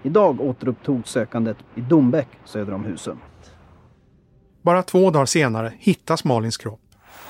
Idag 0.03 0.41
återupptogs 0.41 1.09
sökandet 1.09 1.57
i 1.75 1.81
Dombäck 1.81 2.27
söder 2.45 2.73
om 2.73 2.85
Husum. 2.85 3.17
Bara 4.61 4.83
två 4.83 5.09
dagar 5.09 5.25
senare 5.25 5.73
hittas 5.77 6.23
Malins 6.23 6.57
kropp. 6.57 6.79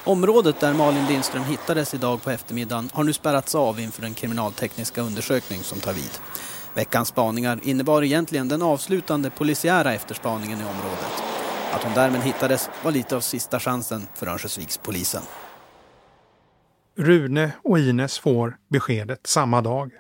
Området 0.06 0.60
där 0.60 0.74
Malin 0.74 1.06
Lindström 1.06 1.44
hittades 1.44 1.94
idag 1.94 2.24
på 2.24 2.30
eftermiddagen 2.30 2.90
har 2.94 3.04
nu 3.04 3.14
spärrats 3.14 3.56
av 3.56 3.80
inför 3.80 4.02
den 4.02 4.14
kriminaltekniska 4.14 5.02
undersökning 5.02 5.60
som 5.60 5.80
tar 5.80 5.94
vid. 5.94 6.12
Veckans 6.78 7.08
spaningar 7.08 7.60
innebar 7.64 8.04
egentligen 8.04 8.48
den 8.48 8.62
avslutande 8.62 9.30
polisiära 9.30 9.94
efterspaningen 9.94 10.60
i 10.60 10.64
området. 10.64 11.24
Att 11.74 11.84
hon 11.84 11.94
därmed 11.94 12.22
hittades 12.22 12.70
var 12.84 12.92
lite 12.92 13.16
av 13.16 13.20
sista 13.20 13.60
chansen 13.60 14.02
för 14.16 14.28
Örnsköldsvikspolisen. 14.28 15.22
Rune 16.98 17.52
och 17.64 17.80
Ines 17.80 18.20
får 18.20 18.58
beskedet 18.68 19.28
samma 19.28 19.62
dag. 19.62 19.92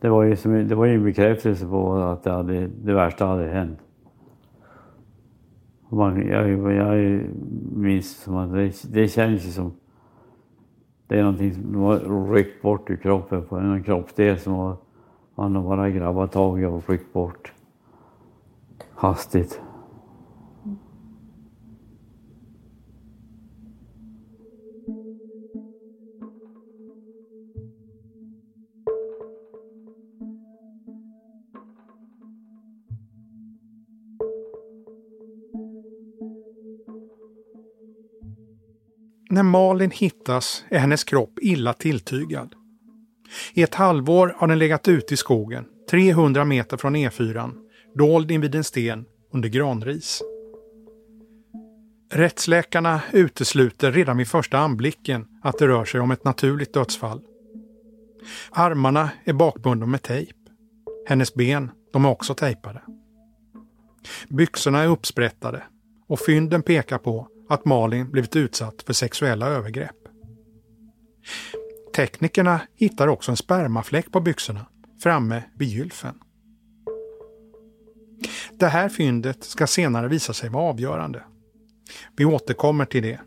Det 0.00 0.08
var 0.08 0.22
ju, 0.22 0.36
som, 0.36 0.68
det 0.68 0.74
var 0.74 0.86
ju 0.86 0.94
en 0.94 1.04
bekräftelse 1.04 1.66
på 1.66 1.94
att 1.94 2.24
det, 2.24 2.30
hade, 2.30 2.66
det 2.66 2.94
värsta 2.94 3.26
hade 3.26 3.48
hänt. 3.48 3.78
Man, 5.90 6.28
jag, 6.28 6.74
jag 6.74 7.20
minns 7.72 8.16
som 8.16 8.36
att 8.36 8.52
det, 8.52 8.72
det 8.84 9.08
känns 9.08 9.46
ju 9.46 9.50
som 9.50 9.76
det 11.08 11.18
är 11.18 11.22
någonting 11.22 11.54
som 11.54 11.74
har 11.74 12.32
ryckt 12.32 12.62
bort 12.62 12.90
ur 12.90 12.96
kroppen 12.96 13.46
på 13.46 13.56
en 13.56 13.82
kroppsdel 13.82 14.38
som 14.38 14.52
har, 14.52 14.76
man 15.38 15.56
har 15.56 15.62
bara 15.62 15.90
grabbat 15.90 16.32
tag 16.32 16.62
i 16.62 16.64
och 16.64 16.90
ryckt 16.90 17.12
bort 17.12 17.52
hastigt. 18.94 19.60
När 39.30 39.42
Malin 39.42 39.90
hittas 39.90 40.64
är 40.68 40.78
hennes 40.78 41.04
kropp 41.04 41.38
illa 41.42 41.72
tilltygad. 41.72 42.57
I 43.54 43.62
ett 43.62 43.74
halvår 43.74 44.34
har 44.38 44.48
den 44.48 44.58
legat 44.58 44.88
ute 44.88 45.14
i 45.14 45.16
skogen, 45.16 45.64
300 45.90 46.44
meter 46.44 46.76
från 46.76 46.96
E4, 46.96 47.52
dold 47.94 48.30
invid 48.30 48.54
en 48.54 48.64
sten 48.64 49.04
under 49.32 49.48
granris. 49.48 50.22
Rättsläkarna 52.12 53.00
utesluter 53.12 53.92
redan 53.92 54.16
vid 54.16 54.28
första 54.28 54.58
anblicken 54.58 55.26
att 55.42 55.58
det 55.58 55.66
rör 55.66 55.84
sig 55.84 56.00
om 56.00 56.10
ett 56.10 56.24
naturligt 56.24 56.72
dödsfall. 56.72 57.20
Armarna 58.50 59.10
är 59.24 59.32
bakbundna 59.32 59.86
med 59.86 60.02
tejp. 60.02 60.32
Hennes 61.06 61.34
ben, 61.34 61.70
de 61.92 62.04
är 62.04 62.08
också 62.10 62.34
tejpade. 62.34 62.82
Byxorna 64.28 64.82
är 64.82 64.88
uppsprättade 64.88 65.62
och 66.08 66.20
fynden 66.20 66.62
pekar 66.62 66.98
på 66.98 67.28
att 67.48 67.64
Malin 67.64 68.10
blivit 68.10 68.36
utsatt 68.36 68.82
för 68.82 68.92
sexuella 68.92 69.46
övergrepp. 69.46 69.96
Teknikerna 71.98 72.60
hittar 72.74 73.08
också 73.08 73.30
en 73.30 73.36
spermafläck 73.36 74.12
på 74.12 74.20
byxorna 74.20 74.66
framme 75.02 75.42
vid 75.54 75.68
gylfen. 75.68 76.14
Det 78.58 78.66
här 78.66 78.88
fyndet 78.88 79.44
ska 79.44 79.66
senare 79.66 80.08
visa 80.08 80.32
sig 80.32 80.50
vara 80.50 80.64
avgörande. 80.64 81.22
Vi 82.16 82.24
återkommer 82.24 82.84
till 82.84 83.02
det. 83.02 83.20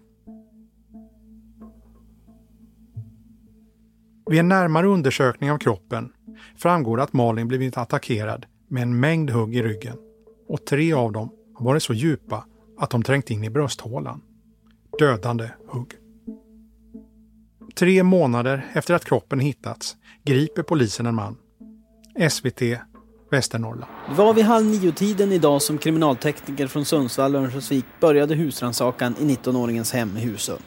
Vid 4.29 4.39
en 4.39 4.47
närmare 4.47 4.87
undersökning 4.87 5.51
av 5.51 5.57
kroppen 5.57 6.13
framgår 6.57 7.01
att 7.01 7.13
Malin 7.13 7.47
blivit 7.47 7.77
attackerad 7.77 8.45
med 8.67 8.83
en 8.83 8.99
mängd 8.99 9.29
hugg 9.29 9.55
i 9.55 9.63
ryggen 9.63 9.97
och 10.47 10.65
tre 10.65 10.93
av 10.93 11.11
dem 11.11 11.31
har 11.55 11.65
varit 11.65 11.83
så 11.83 11.93
djupa 11.93 12.45
att 12.77 12.89
de 12.89 13.03
trängt 13.03 13.29
in 13.29 13.43
i 13.43 13.49
brösthålan. 13.49 14.21
Dödande 14.99 15.49
hugg. 15.67 16.00
Tre 17.75 18.03
månader 18.03 18.65
efter 18.73 18.93
att 18.93 19.05
kroppen 19.05 19.39
hittats 19.39 19.95
griper 20.25 20.63
polisen 20.63 21.05
en 21.05 21.15
man. 21.15 21.35
SVT 22.29 22.61
Västernorrland. 23.31 23.91
Det 24.09 24.15
var 24.15 24.33
vid 24.33 24.45
halv 24.45 24.65
nio-tiden 24.65 25.31
idag 25.31 25.61
som 25.61 25.77
kriminaltekniker 25.77 26.67
från 26.67 26.85
Sundsvall 26.85 27.35
och 27.35 27.41
Örnsköldsvik 27.41 27.85
började 27.99 28.35
husrannsakan 28.35 29.15
i 29.19 29.23
19-åringens 29.23 29.93
hem 29.93 30.17
i 30.17 30.19
Husum. 30.19 30.57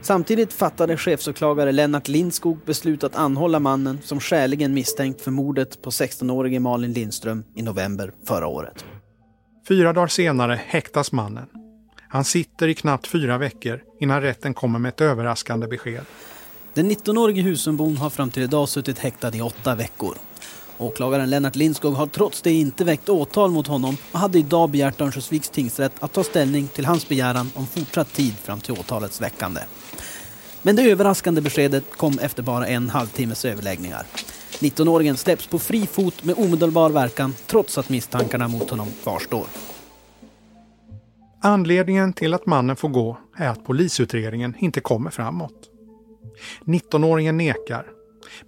Samtidigt 0.00 0.52
fattade 0.52 0.96
chefsåklagare 0.96 1.72
Lennart 1.72 2.08
Lindskog 2.08 2.58
beslut 2.66 3.04
att 3.04 3.16
anhålla 3.16 3.60
mannen 3.60 3.98
som 4.02 4.20
skäligen 4.20 4.74
misstänkt 4.74 5.20
för 5.20 5.30
mordet 5.30 5.82
på 5.82 5.90
16-årige 5.90 6.60
Malin 6.60 6.92
Lindström 6.92 7.44
i 7.56 7.62
november 7.62 8.12
förra 8.26 8.46
året. 8.46 8.84
Fyra 9.68 9.92
dagar 9.92 10.06
senare 10.06 10.60
häktas 10.66 11.12
mannen. 11.12 11.46
Han 12.12 12.24
sitter 12.24 12.68
i 12.68 12.74
knappt 12.74 13.06
fyra 13.06 13.38
veckor 13.38 13.80
innan 14.00 14.20
rätten 14.20 14.54
kommer 14.54 14.78
med 14.78 14.88
ett 14.88 15.00
överraskande 15.00 15.66
besked. 15.66 16.04
Den 16.74 16.90
19-årige 16.90 17.42
Husumbon 17.42 17.96
har 17.96 18.10
fram 18.10 18.30
till 18.30 18.42
idag 18.42 18.68
suttit 18.68 18.98
häktad 18.98 19.36
i 19.36 19.40
åtta 19.40 19.74
veckor. 19.74 20.16
Åklagaren 20.78 21.30
Lennart 21.30 21.56
Lindskog 21.56 21.94
har 21.94 22.06
trots 22.06 22.42
det 22.42 22.52
inte 22.52 22.84
väckt 22.84 23.08
åtal 23.08 23.50
mot 23.50 23.66
honom 23.66 23.96
och 24.12 24.18
hade 24.18 24.38
idag 24.38 24.70
begärt 24.70 25.00
Örnsköldsviks 25.00 25.50
tingsrätt 25.50 25.92
att 26.00 26.12
ta 26.12 26.24
ställning 26.24 26.68
till 26.68 26.84
hans 26.84 27.08
begäran 27.08 27.50
om 27.54 27.66
fortsatt 27.66 28.12
tid 28.12 28.34
fram 28.34 28.60
till 28.60 28.72
åtalets 28.72 29.20
väckande. 29.20 29.60
Men 30.62 30.76
det 30.76 30.90
överraskande 30.90 31.40
beskedet 31.40 31.84
kom 31.96 32.18
efter 32.18 32.42
bara 32.42 32.66
en 32.66 32.90
halvtimmes 32.90 33.44
överläggningar. 33.44 34.06
19-åringen 34.58 35.16
släpps 35.16 35.46
på 35.46 35.58
fri 35.58 35.86
fot 35.86 36.24
med 36.24 36.38
omedelbar 36.38 36.90
verkan 36.90 37.34
trots 37.46 37.78
att 37.78 37.88
misstankarna 37.88 38.48
mot 38.48 38.70
honom 38.70 38.88
kvarstår. 39.02 39.46
Anledningen 41.44 42.12
till 42.12 42.34
att 42.34 42.46
mannen 42.46 42.76
får 42.76 42.88
gå 42.88 43.18
är 43.36 43.48
att 43.48 43.64
polisutredningen 43.64 44.54
inte 44.58 44.80
kommer 44.80 45.10
framåt. 45.10 45.70
19-åringen 46.64 47.36
nekar. 47.36 47.86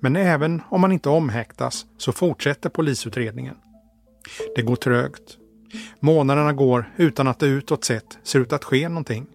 Men 0.01 0.17
även 0.17 0.63
om 0.71 0.83
han 0.83 0.93
inte 0.93 1.09
omhäktas 1.09 1.87
så 1.99 2.13
fortsätter 2.13 2.69
polisutredningen. 2.71 3.57
Det 4.57 4.63
går 4.63 4.77
trögt. 4.77 5.39
Månaderna 6.01 6.53
går 6.53 6.93
utan 6.97 7.29
att 7.29 7.39
det 7.39 7.47
utåt 7.47 7.85
sett 7.85 8.19
ser 8.23 8.41
ut 8.41 8.53
att 8.53 8.65
ske 8.65 8.89
någonting. 8.89 9.27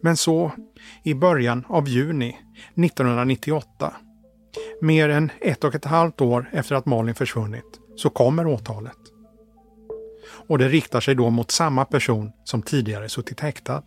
Men 0.00 0.16
så, 0.16 0.52
i 1.02 1.14
början 1.14 1.64
av 1.68 1.88
juni 1.88 2.36
1998, 2.74 3.94
Mer 4.80 5.08
än 5.08 5.30
ett 5.40 5.64
och 5.64 5.74
ett 5.74 5.84
halvt 5.84 6.20
år 6.20 6.50
efter 6.52 6.74
att 6.74 6.86
Malin 6.86 7.14
försvunnit 7.14 7.80
så 7.96 8.10
kommer 8.10 8.46
åtalet. 8.46 9.03
Och 10.48 10.58
det 10.58 10.68
riktar 10.68 11.00
sig 11.00 11.14
då 11.14 11.30
mot 11.30 11.50
samma 11.50 11.84
person 11.84 12.32
som 12.44 12.62
tidigare 12.62 13.08
suttit 13.08 13.40
häktad. 13.40 13.82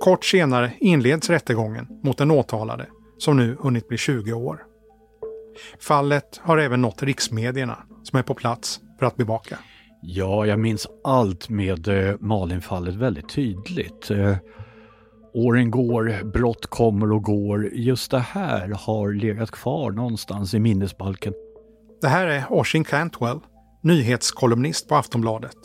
Kort 0.00 0.24
senare 0.24 0.72
inleds 0.80 1.30
rättegången 1.30 1.86
mot 2.02 2.18
den 2.18 2.30
åtalade 2.30 2.86
som 3.18 3.36
nu 3.36 3.56
hunnit 3.60 3.88
bli 3.88 3.98
20 3.98 4.32
år. 4.32 4.62
Fallet 5.80 6.40
har 6.42 6.58
även 6.58 6.80
nått 6.80 7.02
riksmedierna 7.02 7.78
som 8.02 8.18
är 8.18 8.22
på 8.22 8.34
plats 8.34 8.80
för 8.98 9.06
att 9.06 9.16
bevaka. 9.16 9.58
Ja, 10.02 10.46
jag 10.46 10.60
minns 10.60 10.86
allt 11.04 11.48
med 11.48 11.88
eh, 11.88 12.14
Malinfallet 12.20 12.94
väldigt 12.94 13.28
tydligt. 13.28 14.10
Eh, 14.10 14.36
åren 15.34 15.70
går, 15.70 16.24
brott 16.24 16.66
kommer 16.66 17.12
och 17.12 17.22
går. 17.22 17.68
Just 17.72 18.10
det 18.10 18.18
här 18.18 18.68
har 18.68 19.12
legat 19.12 19.50
kvar 19.50 19.90
någonstans 19.90 20.54
i 20.54 20.58
minnesbalken. 20.58 21.32
Det 22.00 22.08
här 22.08 22.26
är 22.26 22.52
Oshin 22.52 22.84
Cantwell, 22.84 23.40
nyhetskolumnist 23.80 24.88
på 24.88 24.96
Aftonbladet. 24.96 25.56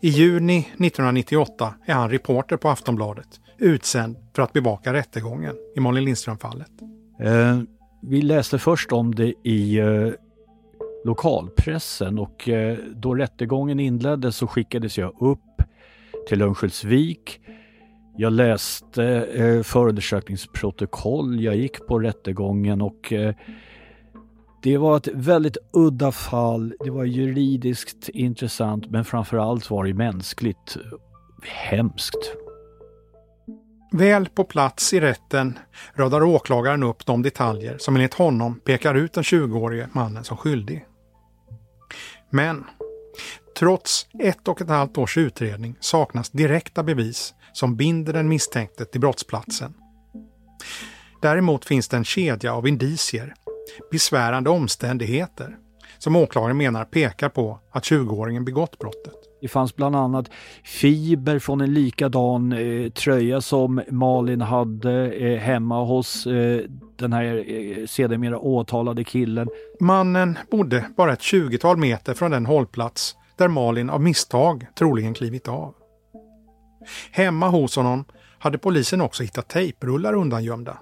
I 0.00 0.08
juni 0.08 0.58
1998 0.58 1.74
är 1.86 1.94
han 1.94 2.10
reporter 2.10 2.56
på 2.56 2.68
Aftonbladet, 2.68 3.40
utsänd 3.58 4.16
för 4.34 4.42
att 4.42 4.52
bevaka 4.52 4.92
rättegången 4.92 5.54
i 5.76 5.80
Malin 5.80 6.04
Lindström-fallet. 6.04 6.70
Eh, 7.20 7.60
vi 8.02 8.22
läste 8.22 8.58
först 8.58 8.92
om 8.92 9.14
det 9.14 9.34
i 9.44 9.78
eh, 9.78 10.10
lokalpressen 11.04 12.18
och 12.18 12.48
eh, 12.48 12.78
då 12.94 13.14
rättegången 13.14 13.80
inleddes 13.80 14.36
så 14.36 14.46
skickades 14.46 14.98
jag 14.98 15.14
upp 15.20 15.62
till 16.28 16.42
Örnsköldsvik. 16.42 17.40
Jag 18.16 18.32
läste 18.32 19.04
eh, 19.04 19.62
förundersökningsprotokoll, 19.62 21.40
jag 21.40 21.56
gick 21.56 21.86
på 21.86 21.98
rättegången 21.98 22.82
och 22.82 23.12
eh, 23.12 23.34
det 24.62 24.78
var 24.78 24.96
ett 24.96 25.08
väldigt 25.14 25.56
udda 25.72 26.12
fall. 26.12 26.74
Det 26.84 26.90
var 26.90 27.04
juridiskt 27.04 28.08
intressant 28.08 28.90
men 28.90 29.04
framförallt 29.04 29.70
var 29.70 29.84
det 29.84 29.94
mänskligt 29.94 30.76
hemskt. 31.42 32.32
Väl 33.92 34.28
på 34.28 34.44
plats 34.44 34.92
i 34.92 35.00
rätten 35.00 35.58
radar 35.94 36.22
åklagaren 36.22 36.82
upp 36.82 37.06
de 37.06 37.22
detaljer 37.22 37.78
som 37.78 37.96
enligt 37.96 38.14
honom 38.14 38.60
pekar 38.60 38.94
ut 38.94 39.12
den 39.12 39.24
20-årige 39.24 39.88
mannen 39.92 40.24
som 40.24 40.36
skyldig. 40.36 40.86
Men 42.30 42.64
trots 43.58 44.06
ett 44.18 44.48
och 44.48 44.60
ett 44.60 44.68
halvt 44.68 44.98
års 44.98 45.16
utredning 45.16 45.76
saknas 45.80 46.30
direkta 46.30 46.82
bevis 46.82 47.34
som 47.52 47.76
binder 47.76 48.12
den 48.12 48.28
misstänkte 48.28 48.84
till 48.84 49.00
brottsplatsen. 49.00 49.74
Däremot 51.22 51.64
finns 51.64 51.88
det 51.88 51.96
en 51.96 52.04
kedja 52.04 52.54
av 52.54 52.68
indicier, 52.68 53.34
besvärande 53.90 54.50
omständigheter, 54.50 55.56
som 55.98 56.16
åklagaren 56.16 56.56
menar 56.56 56.84
pekar 56.84 57.28
på 57.28 57.58
att 57.70 57.84
20-åringen 57.84 58.44
begått 58.44 58.78
brottet. 58.78 59.14
Det 59.40 59.48
fanns 59.48 59.76
bland 59.76 59.96
annat 59.96 60.30
fiber 60.64 61.38
från 61.38 61.60
en 61.60 61.74
likadan 61.74 62.52
eh, 62.52 62.90
tröja 62.90 63.40
som 63.40 63.82
Malin 63.90 64.40
hade 64.40 65.12
eh, 65.12 65.38
hemma 65.38 65.84
hos 65.84 66.26
eh, 66.26 66.60
den 66.96 67.12
här 67.12 67.44
eh, 67.50 67.86
sedermera 67.86 68.38
åtalade 68.38 69.04
killen. 69.04 69.48
Mannen 69.80 70.38
bodde 70.50 70.84
bara 70.96 71.12
ett 71.12 71.20
20-tal 71.20 71.76
meter 71.76 72.14
från 72.14 72.30
den 72.30 72.46
hållplats 72.46 73.16
där 73.36 73.48
Malin 73.48 73.90
av 73.90 74.00
misstag 74.02 74.66
troligen 74.78 75.14
klivit 75.14 75.48
av. 75.48 75.74
Hemma 77.10 77.48
hos 77.48 77.76
honom 77.76 78.04
hade 78.38 78.58
polisen 78.58 79.00
också 79.00 79.22
hittat 79.22 79.48
tejprullar 79.48 80.14
undangömda. 80.14 80.78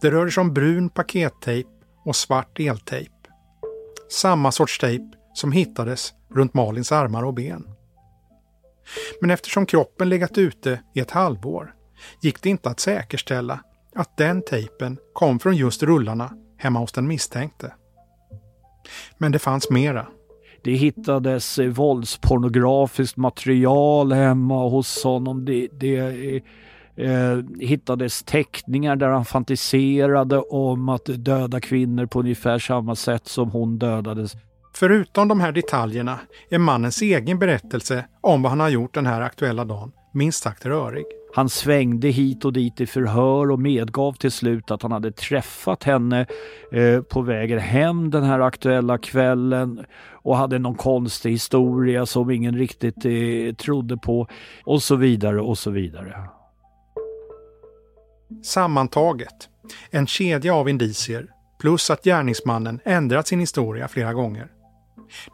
Det 0.00 0.10
rörde 0.10 0.30
sig 0.30 0.40
om 0.40 0.54
brun 0.54 0.88
pakettejp 0.88 1.68
och 2.04 2.16
svart 2.16 2.60
eltejp. 2.60 3.14
Samma 4.10 4.52
sorts 4.52 4.78
tejp 4.78 5.04
som 5.34 5.52
hittades 5.52 6.14
runt 6.34 6.54
Malins 6.54 6.92
armar 6.92 7.22
och 7.22 7.34
ben. 7.34 7.66
Men 9.20 9.30
eftersom 9.30 9.66
kroppen 9.66 10.08
legat 10.08 10.38
ute 10.38 10.80
i 10.94 11.00
ett 11.00 11.10
halvår 11.10 11.74
gick 12.20 12.42
det 12.42 12.48
inte 12.48 12.70
att 12.70 12.80
säkerställa 12.80 13.60
att 13.94 14.16
den 14.16 14.42
tejpen 14.42 14.98
kom 15.12 15.38
från 15.38 15.56
just 15.56 15.82
rullarna 15.82 16.32
hemma 16.58 16.78
hos 16.78 16.92
den 16.92 17.06
misstänkte. 17.06 17.72
Men 19.18 19.32
det 19.32 19.38
fanns 19.38 19.70
mera. 19.70 20.06
Det 20.64 20.74
hittades 20.74 21.58
eh, 21.58 21.68
våldspornografiskt 21.68 23.16
material 23.16 24.12
hemma 24.12 24.68
hos 24.68 25.04
honom. 25.04 25.44
Det, 25.44 25.68
det 25.72 25.96
eh, 25.96 26.42
eh, 26.96 27.38
hittades 27.60 28.22
teckningar 28.22 28.96
där 28.96 29.08
han 29.08 29.24
fantiserade 29.24 30.38
om 30.38 30.88
att 30.88 31.04
döda 31.06 31.60
kvinnor 31.60 32.06
på 32.06 32.20
ungefär 32.20 32.58
samma 32.58 32.94
sätt 32.94 33.26
som 33.26 33.50
hon 33.50 33.78
dödades. 33.78 34.32
Förutom 34.74 35.28
de 35.28 35.40
här 35.40 35.52
detaljerna 35.52 36.18
är 36.50 36.58
mannens 36.58 37.02
egen 37.02 37.38
berättelse 37.38 38.04
om 38.20 38.42
vad 38.42 38.50
han 38.50 38.60
har 38.60 38.68
gjort 38.68 38.94
den 38.94 39.06
här 39.06 39.20
aktuella 39.20 39.64
dagen 39.64 39.92
minst 40.14 40.42
sagt 40.42 40.66
rörig. 40.66 41.04
Han 41.34 41.48
svängde 41.48 42.08
hit 42.08 42.44
och 42.44 42.52
dit 42.52 42.80
i 42.80 42.86
förhör 42.86 43.50
och 43.50 43.60
medgav 43.60 44.12
till 44.12 44.30
slut 44.30 44.70
att 44.70 44.82
han 44.82 44.92
hade 44.92 45.12
träffat 45.12 45.84
henne 45.84 46.26
eh, 46.72 47.00
på 47.00 47.20
vägen 47.20 47.58
hem 47.58 48.10
den 48.10 48.22
här 48.22 48.40
aktuella 48.40 48.98
kvällen 48.98 49.84
och 50.10 50.36
hade 50.36 50.58
någon 50.58 50.74
konstig 50.74 51.30
historia 51.30 52.06
som 52.06 52.30
ingen 52.30 52.56
riktigt 52.56 53.04
eh, 53.04 53.54
trodde 53.54 53.96
på 53.96 54.28
och 54.64 54.82
så 54.82 54.96
vidare 54.96 55.40
och 55.40 55.58
så 55.58 55.70
vidare. 55.70 56.14
Sammantaget, 58.42 59.48
en 59.90 60.06
kedja 60.06 60.54
av 60.54 60.68
indicier 60.68 61.26
plus 61.60 61.90
att 61.90 62.04
gärningsmannen 62.04 62.80
ändrat 62.84 63.26
sin 63.26 63.40
historia 63.40 63.88
flera 63.88 64.12
gånger. 64.12 64.48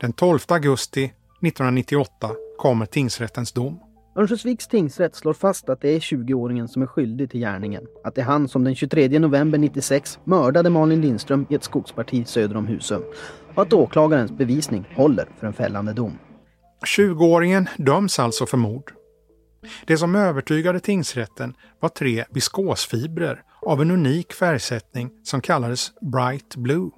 Den 0.01 0.13
12 0.13 0.39
augusti 0.49 1.05
1998 1.05 2.31
kommer 2.59 2.87
tingsrättens 2.87 3.53
dom. 3.53 3.81
Örnsköldsviks 4.17 4.69
tingsrätt 4.69 5.17
slår 5.17 5.33
fast 5.33 5.69
att 5.69 5.81
det 5.81 5.89
är 5.89 6.01
20-åringen 6.01 6.67
som 6.67 6.83
är 6.83 6.87
skyldig 6.87 7.31
till 7.31 7.41
gärningen. 7.41 7.87
Att 8.05 8.15
det 8.15 8.21
är 8.21 8.25
han 8.25 8.49
som 8.49 8.65
den 8.65 8.75
23 8.75 9.19
november 9.19 9.59
96 9.59 10.19
mördade 10.25 10.71
Malin 10.71 11.01
Lindström 11.01 11.47
i 11.51 11.55
ett 11.55 11.65
skogsparti 11.65 12.27
söder 12.27 12.57
om 12.57 12.67
Husum. 12.67 13.03
Och 13.55 13.63
att 13.63 13.73
åklagarens 13.73 14.33
bevisning 14.33 14.89
håller 14.97 15.29
för 15.39 15.47
en 15.47 15.53
fällande 15.53 15.93
dom. 15.93 16.19
20-åringen 16.97 17.69
döms 17.77 18.19
alltså 18.19 18.47
för 18.47 18.57
mord. 18.57 18.93
Det 19.87 19.96
som 19.96 20.14
övertygade 20.14 20.81
tingsrätten 20.81 21.55
var 21.81 21.88
tre 21.88 22.25
viskosfibrer 22.31 23.42
av 23.62 23.83
en 23.83 23.90
unik 23.90 24.33
färgsättning 24.33 25.11
som 25.23 25.40
kallades 25.40 25.92
Bright 26.01 26.57
Blue. 26.57 26.90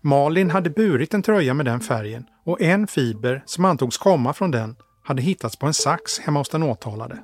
Malin 0.00 0.50
hade 0.50 0.70
burit 0.70 1.14
en 1.14 1.22
tröja 1.22 1.54
med 1.54 1.66
den 1.66 1.80
färgen 1.80 2.26
och 2.44 2.60
en 2.60 2.86
fiber 2.86 3.42
som 3.46 3.64
antogs 3.64 3.98
komma 3.98 4.32
från 4.32 4.50
den 4.50 4.76
hade 5.04 5.22
hittats 5.22 5.56
på 5.56 5.66
en 5.66 5.74
sax 5.74 6.18
hemma 6.18 6.40
hos 6.40 6.48
den 6.48 6.62
åtalade. 6.62 7.18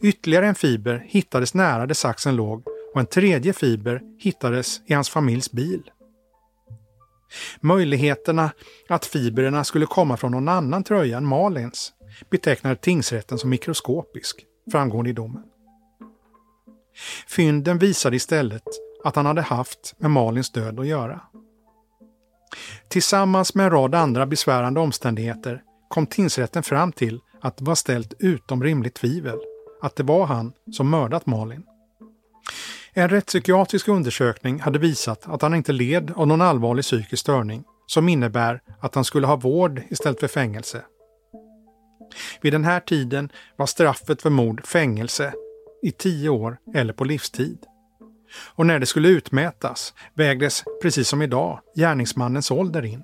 Ytterligare 0.00 0.46
en 0.46 0.54
fiber 0.54 1.04
hittades 1.08 1.54
nära 1.54 1.86
där 1.86 1.94
saxen 1.94 2.36
låg 2.36 2.62
och 2.94 3.00
en 3.00 3.06
tredje 3.06 3.52
fiber 3.52 4.00
hittades 4.18 4.80
i 4.86 4.94
hans 4.94 5.10
familjs 5.10 5.52
bil. 5.52 5.90
Möjligheterna 7.60 8.50
att 8.88 9.06
fibrerna 9.06 9.64
skulle 9.64 9.86
komma 9.86 10.16
från 10.16 10.32
någon 10.32 10.48
annan 10.48 10.84
tröja 10.84 11.16
än 11.16 11.26
Malins 11.26 11.92
betecknade 12.30 12.76
tingsrätten 12.76 13.38
som 13.38 13.50
mikroskopisk, 13.50 14.44
framgår 14.72 15.08
i 15.08 15.12
domen. 15.12 15.42
Fynden 17.28 17.78
visade 17.78 18.16
istället 18.16 18.62
att 19.04 19.16
han 19.16 19.26
hade 19.26 19.42
haft 19.42 19.94
med 19.98 20.10
Malins 20.10 20.50
död 20.50 20.80
att 20.80 20.86
göra. 20.86 21.20
Tillsammans 22.88 23.54
med 23.54 23.64
en 23.64 23.70
rad 23.72 23.94
andra 23.94 24.26
besvärande 24.26 24.80
omständigheter 24.80 25.62
kom 25.88 26.06
tingsrätten 26.06 26.62
fram 26.62 26.92
till 26.92 27.20
att 27.40 27.56
det 27.56 27.64
var 27.64 27.74
ställt 27.74 28.14
utom 28.18 28.62
rimligt 28.62 28.94
tvivel 28.94 29.38
att 29.82 29.96
det 29.96 30.02
var 30.02 30.26
han 30.26 30.52
som 30.72 30.90
mördat 30.90 31.26
Malin. 31.26 31.62
En 32.92 33.08
rättspsykiatrisk 33.08 33.88
undersökning 33.88 34.60
hade 34.60 34.78
visat 34.78 35.28
att 35.28 35.42
han 35.42 35.54
inte 35.54 35.72
led 35.72 36.12
av 36.16 36.26
någon 36.26 36.40
allvarlig 36.40 36.84
psykisk 36.84 37.20
störning 37.20 37.64
som 37.86 38.08
innebär 38.08 38.60
att 38.80 38.94
han 38.94 39.04
skulle 39.04 39.26
ha 39.26 39.36
vård 39.36 39.82
istället 39.90 40.20
för 40.20 40.28
fängelse. 40.28 40.82
Vid 42.40 42.52
den 42.52 42.64
här 42.64 42.80
tiden 42.80 43.32
var 43.56 43.66
straffet 43.66 44.22
för 44.22 44.30
mord 44.30 44.66
fängelse 44.66 45.32
i 45.82 45.90
tio 45.90 46.28
år 46.28 46.58
eller 46.74 46.92
på 46.92 47.04
livstid. 47.04 47.58
Och 48.54 48.66
när 48.66 48.78
det 48.78 48.86
skulle 48.86 49.08
utmätas 49.08 49.94
vägdes, 50.14 50.64
precis 50.82 51.08
som 51.08 51.22
idag, 51.22 51.60
gärningsmannens 51.76 52.50
ålder 52.50 52.84
in. 52.84 53.02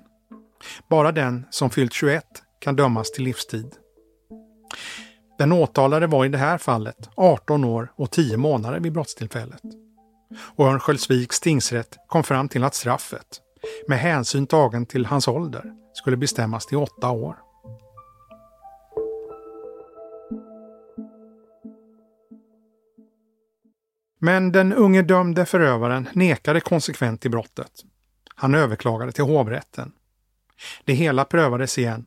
Bara 0.89 1.11
den 1.11 1.45
som 1.49 1.69
fyllt 1.69 1.93
21 1.93 2.23
kan 2.59 2.75
dömas 2.75 3.11
till 3.11 3.23
livstid. 3.23 3.75
Den 5.37 5.51
åtalade 5.51 6.07
var 6.07 6.25
i 6.25 6.29
det 6.29 6.37
här 6.37 6.57
fallet 6.57 7.09
18 7.15 7.63
år 7.63 7.91
och 7.95 8.11
10 8.11 8.37
månader 8.37 8.79
vid 8.79 8.93
brottstillfället. 8.93 9.61
Och 10.55 10.67
Örnsköldsviks 10.67 11.39
tingsrätt 11.39 11.97
kom 12.07 12.23
fram 12.23 12.49
till 12.49 12.63
att 12.63 12.75
straffet, 12.75 13.41
med 13.87 13.99
hänsyn 13.99 14.47
tagen 14.47 14.85
till 14.85 15.05
hans 15.05 15.27
ålder, 15.27 15.63
skulle 15.93 16.17
bestämmas 16.17 16.65
till 16.65 16.77
8 16.77 17.09
år. 17.09 17.37
Men 24.23 24.51
den 24.51 24.73
unge 24.73 25.01
dömde 25.01 25.45
förövaren 25.45 26.09
nekade 26.13 26.59
konsekvent 26.59 27.21
till 27.21 27.31
brottet. 27.31 27.71
Han 28.35 28.55
överklagade 28.55 29.11
till 29.11 29.23
hovrätten. 29.23 29.91
Det 30.85 30.93
hela 30.93 31.25
prövades 31.25 31.77
igen 31.77 32.05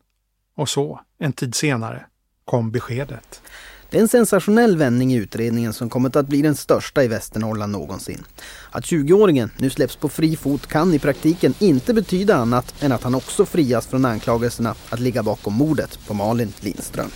och 0.56 0.68
så, 0.68 1.00
en 1.18 1.32
tid 1.32 1.54
senare, 1.54 2.06
kom 2.44 2.70
beskedet. 2.70 3.42
Det 3.90 3.96
är 3.98 4.02
en 4.02 4.08
sensationell 4.08 4.76
vändning 4.76 5.12
i 5.12 5.16
utredningen 5.16 5.72
som 5.72 5.90
kommit 5.90 6.16
att 6.16 6.28
bli 6.28 6.42
den 6.42 6.56
största 6.56 7.04
i 7.04 7.08
Västernorrland 7.08 7.72
någonsin. 7.72 8.24
Att 8.70 8.84
20-åringen 8.84 9.50
nu 9.58 9.70
släpps 9.70 9.96
på 9.96 10.08
fri 10.08 10.36
fot 10.36 10.66
kan 10.66 10.94
i 10.94 10.98
praktiken 10.98 11.54
inte 11.58 11.94
betyda 11.94 12.36
annat 12.36 12.82
än 12.82 12.92
att 12.92 13.02
han 13.02 13.14
också 13.14 13.46
frias 13.46 13.86
från 13.86 14.04
anklagelserna 14.04 14.74
att 14.90 15.00
ligga 15.00 15.22
bakom 15.22 15.54
mordet 15.54 15.98
på 16.06 16.14
Malin 16.14 16.52
Lindström. 16.60 17.10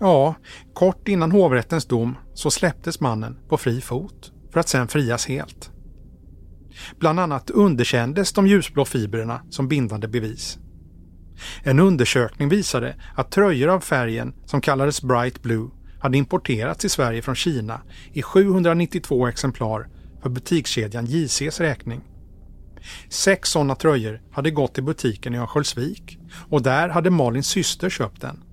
Ja, 0.00 0.34
kort 0.74 1.08
innan 1.08 1.32
hovrättens 1.32 1.86
dom 1.86 2.16
så 2.34 2.50
släpptes 2.50 3.00
mannen 3.00 3.38
på 3.48 3.56
fri 3.56 3.80
fot 3.80 4.32
för 4.52 4.60
att 4.60 4.68
sen 4.68 4.88
frias 4.88 5.26
helt. 5.26 5.70
Bland 6.98 7.20
annat 7.20 7.50
underkändes 7.50 8.32
de 8.32 8.46
ljusblå 8.46 8.84
fibrerna 8.84 9.40
som 9.50 9.68
bindande 9.68 10.08
bevis. 10.08 10.58
En 11.62 11.78
undersökning 11.78 12.48
visade 12.48 12.94
att 13.14 13.30
tröjor 13.30 13.68
av 13.68 13.80
färgen 13.80 14.34
som 14.44 14.60
kallades 14.60 15.02
Bright 15.02 15.42
Blue 15.42 15.70
hade 16.00 16.18
importerats 16.18 16.80
till 16.80 16.90
Sverige 16.90 17.22
från 17.22 17.34
Kina 17.34 17.80
i 18.12 18.22
792 18.22 19.26
exemplar 19.26 19.88
för 20.22 20.30
butikskedjan 20.30 21.06
JCs 21.06 21.60
räkning. 21.60 22.00
Sex 23.08 23.50
sådana 23.50 23.74
tröjor 23.74 24.20
hade 24.32 24.50
gått 24.50 24.74
till 24.74 24.84
butiken 24.84 25.34
i 25.34 25.38
Örnsköldsvik 25.38 26.18
och 26.48 26.62
där 26.62 26.88
hade 26.88 27.10
Malins 27.10 27.46
syster 27.46 27.90
köpt 27.90 28.20
den. 28.20 28.44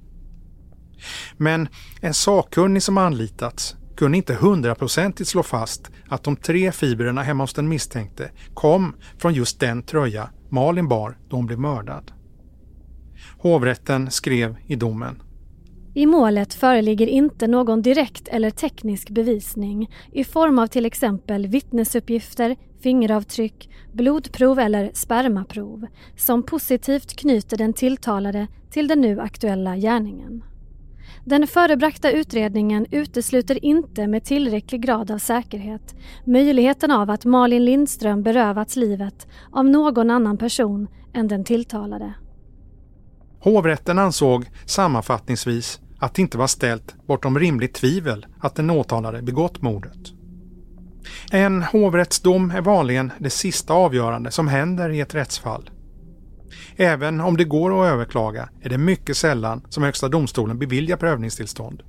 Men 1.37 1.67
en 2.01 2.13
sakkunnig 2.13 2.83
som 2.83 2.97
anlitats 2.97 3.75
kunde 3.97 4.17
inte 4.17 4.33
hundraprocentigt 4.33 5.29
slå 5.29 5.43
fast 5.43 5.91
att 6.07 6.23
de 6.23 6.35
tre 6.35 6.71
fibrerna 6.71 7.21
hemma 7.21 7.43
hos 7.43 7.53
den 7.53 7.69
misstänkte 7.69 8.31
kom 8.53 8.95
från 9.17 9.33
just 9.33 9.59
den 9.59 9.83
tröja 9.83 10.29
Malin 10.49 10.87
bar 10.87 11.17
då 11.29 11.35
hon 11.35 11.45
blev 11.45 11.59
mördad. 11.59 12.11
Hovrätten 13.37 14.11
skrev 14.11 14.55
i 14.67 14.75
domen. 14.75 15.21
I 15.93 16.05
målet 16.05 16.53
föreligger 16.53 17.07
inte 17.07 17.47
någon 17.47 17.81
direkt 17.81 18.27
eller 18.27 18.49
teknisk 18.49 19.09
bevisning 19.09 19.89
i 20.11 20.23
form 20.23 20.59
av 20.59 20.67
till 20.67 20.85
exempel 20.85 21.47
vittnesuppgifter, 21.47 22.55
fingeravtryck, 22.81 23.69
blodprov 23.93 24.59
eller 24.59 24.91
spermaprov 24.93 25.87
som 26.17 26.43
positivt 26.43 27.15
knyter 27.15 27.57
den 27.57 27.73
tilltalade 27.73 28.47
till 28.69 28.87
den 28.87 29.01
nu 29.01 29.19
aktuella 29.19 29.77
gärningen. 29.77 30.43
Den 31.25 31.47
förebragta 31.47 32.11
utredningen 32.11 32.85
utesluter 32.91 33.65
inte 33.65 34.07
med 34.07 34.23
tillräcklig 34.23 34.81
grad 34.81 35.11
av 35.11 35.17
säkerhet 35.17 35.95
möjligheten 36.25 36.91
av 36.91 37.09
att 37.09 37.25
Malin 37.25 37.65
Lindström 37.65 38.23
berövats 38.23 38.75
livet 38.75 39.27
av 39.51 39.65
någon 39.65 40.11
annan 40.11 40.37
person 40.37 40.87
än 41.13 41.27
den 41.27 41.43
tilltalade. 41.43 42.13
Hovrätten 43.39 43.99
ansåg 43.99 44.45
sammanfattningsvis 44.65 45.79
att 45.99 46.13
det 46.13 46.21
inte 46.21 46.37
var 46.37 46.47
ställt 46.47 46.95
bortom 47.07 47.39
rimligt 47.39 47.73
tvivel 47.73 48.25
att 48.39 48.55
den 48.55 48.69
åtalade 48.69 49.21
begått 49.21 49.61
mordet. 49.61 50.13
En 51.31 51.63
hovrättsdom 51.63 52.51
är 52.51 52.61
vanligen 52.61 53.11
det 53.17 53.29
sista 53.29 53.73
avgörande 53.73 54.31
som 54.31 54.47
händer 54.47 54.89
i 54.89 54.99
ett 54.99 55.15
rättsfall. 55.15 55.69
Även 56.75 57.21
om 57.21 57.37
det 57.37 57.43
går 57.43 57.81
att 57.81 57.91
överklaga 57.93 58.49
är 58.61 58.69
det 58.69 58.77
mycket 58.77 59.17
sällan 59.17 59.65
som 59.69 59.83
Högsta 59.83 60.09
domstolen 60.09 60.59
beviljar 60.59 60.97
prövningstillstånd. 60.97 61.83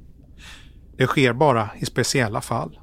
Det 0.96 1.06
sker 1.06 1.32
bara 1.32 1.70
i 1.78 1.86
speciella 1.86 2.40
fall. 2.40 2.78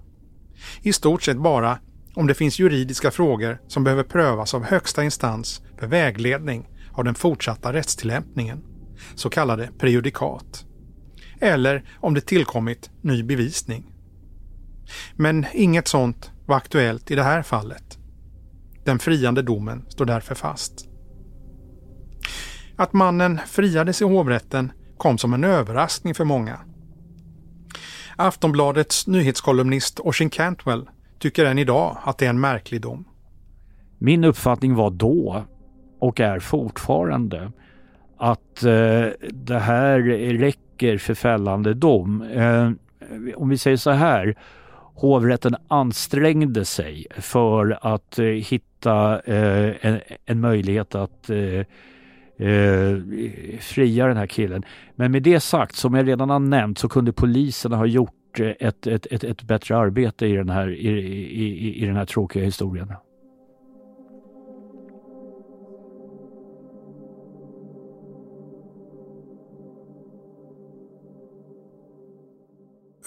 I 0.81 0.93
stort 0.93 1.23
sett 1.23 1.37
bara 1.37 1.79
om 2.15 2.27
det 2.27 2.33
finns 2.33 2.59
juridiska 2.59 3.11
frågor 3.11 3.61
som 3.67 3.83
behöver 3.83 4.03
prövas 4.03 4.53
av 4.53 4.63
högsta 4.63 5.03
instans 5.03 5.61
för 5.77 5.87
vägledning 5.87 6.69
av 6.91 7.03
den 7.03 7.15
fortsatta 7.15 7.73
rättstillämpningen, 7.73 8.63
så 9.15 9.29
kallade 9.29 9.69
prejudikat. 9.79 10.65
Eller 11.39 11.89
om 11.99 12.13
det 12.13 12.21
tillkommit 12.21 12.89
ny 13.01 13.23
bevisning. 13.23 13.91
Men 15.15 15.45
inget 15.53 15.87
sånt 15.87 16.31
var 16.45 16.55
aktuellt 16.55 17.11
i 17.11 17.15
det 17.15 17.23
här 17.23 17.41
fallet. 17.41 17.97
Den 18.83 18.99
friande 18.99 19.41
domen 19.41 19.85
står 19.89 20.05
därför 20.05 20.35
fast. 20.35 20.89
Att 22.77 22.93
mannen 22.93 23.39
friades 23.45 24.01
i 24.01 24.05
hovrätten 24.05 24.71
kom 24.97 25.17
som 25.17 25.33
en 25.33 25.43
överraskning 25.43 26.15
för 26.15 26.25
många. 26.25 26.59
Aftonbladets 28.15 29.07
nyhetskolumnist 29.07 29.99
Oisin 29.99 30.29
Cantwell 30.29 30.89
tycker 31.19 31.45
än 31.45 31.59
idag 31.59 31.97
att 32.03 32.17
det 32.17 32.25
är 32.25 32.29
en 32.29 32.39
märklig 32.39 32.81
dom. 32.81 33.05
Min 33.97 34.23
uppfattning 34.23 34.75
var 34.75 34.89
då 34.89 35.45
och 35.99 36.19
är 36.19 36.39
fortfarande 36.39 37.51
att 38.17 38.63
eh, 38.63 39.07
det 39.31 39.59
här 39.59 39.99
räcker 40.37 40.97
för 40.97 41.13
fällande 41.13 41.73
dom. 41.73 42.21
Eh, 42.21 42.71
om 43.35 43.49
vi 43.49 43.57
säger 43.57 43.77
så 43.77 43.91
här, 43.91 44.35
hovrätten 44.95 45.55
ansträngde 45.67 46.65
sig 46.65 47.07
för 47.17 47.79
att 47.81 48.19
eh, 48.19 48.25
hitta 48.25 49.21
eh, 49.21 49.73
en, 49.81 49.99
en, 50.25 50.39
möjlighet 50.39 50.95
att 50.95 51.29
eh, 51.29 51.65
eh, 52.37 52.97
fria 53.59 54.07
den 54.07 54.17
här 54.17 54.27
killen. 54.27 54.63
Men 54.95 55.11
med 55.11 55.23
det 55.23 55.39
sagt, 55.39 55.75
som 55.75 55.93
jag 55.93 56.07
redan 56.07 56.29
har 56.29 56.39
nämnt, 56.39 56.77
så 56.77 56.89
kunde 56.89 57.13
polisen 57.13 57.71
ha 57.71 57.85
gjort 57.85 58.39
eh, 58.39 58.47
ett, 58.59 58.87
ett, 58.87 59.05
ett, 59.05 59.23
ett 59.23 59.43
bättre 59.43 59.77
arbete 59.77 60.25
i 60.25 60.33
den 60.33 60.49
här, 60.49 60.69
i, 60.69 60.89
i, 60.89 61.83
i 61.83 61.85
den 61.85 61.95
här 61.95 62.05
tråkiga 62.05 62.43
historien. 62.43 62.93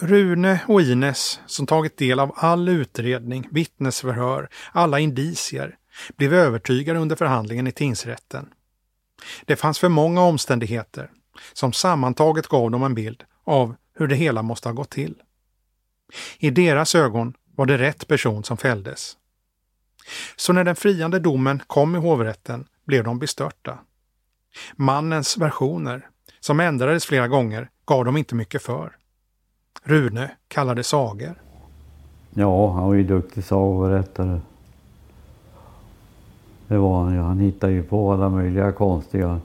Rune 0.01 0.61
och 0.67 0.81
Ines, 0.81 1.39
som 1.45 1.65
tagit 1.65 1.97
del 1.97 2.19
av 2.19 2.31
all 2.35 2.69
utredning, 2.69 3.47
vittnesförhör, 3.51 4.49
alla 4.71 4.99
indicier, 4.99 5.75
blev 6.17 6.33
övertygade 6.33 6.99
under 6.99 7.15
förhandlingen 7.15 7.67
i 7.67 7.71
tingsrätten. 7.71 8.49
Det 9.45 9.55
fanns 9.55 9.79
för 9.79 9.89
många 9.89 10.21
omständigheter 10.21 11.11
som 11.53 11.73
sammantaget 11.73 12.47
gav 12.47 12.71
dem 12.71 12.83
en 12.83 12.95
bild 12.95 13.23
av 13.43 13.75
hur 13.95 14.07
det 14.07 14.15
hela 14.15 14.41
måste 14.41 14.67
ha 14.69 14.73
gått 14.73 14.89
till. 14.89 15.15
I 16.37 16.49
deras 16.49 16.95
ögon 16.95 17.33
var 17.55 17.65
det 17.65 17.77
rätt 17.77 18.07
person 18.07 18.43
som 18.43 18.57
fälldes. 18.57 19.17
Så 20.35 20.53
när 20.53 20.63
den 20.63 20.75
friande 20.75 21.19
domen 21.19 21.61
kom 21.67 21.95
i 21.95 21.99
hovrätten 21.99 22.67
blev 22.85 23.03
de 23.03 23.19
bestörta. 23.19 23.79
Mannens 24.75 25.37
versioner, 25.37 26.07
som 26.39 26.59
ändrades 26.59 27.05
flera 27.05 27.27
gånger, 27.27 27.69
gav 27.85 28.05
de 28.05 28.17
inte 28.17 28.35
mycket 28.35 28.63
för. 28.63 28.95
Rune 29.83 30.31
kallade 30.47 30.83
sagor. 30.83 31.41
Ja, 32.33 32.71
han 32.71 32.87
var 32.87 32.93
ju 32.93 33.03
duktig 33.03 33.43
sagoberättare. 33.43 34.39
Det 36.69 36.77
var 36.77 37.03
han 37.03 37.13
ju. 37.13 37.19
Han 37.19 37.39
hittade 37.39 37.73
ju 37.73 37.83
på 37.83 38.13
alla 38.13 38.29
möjliga 38.29 38.71
konstiga... 38.71 39.39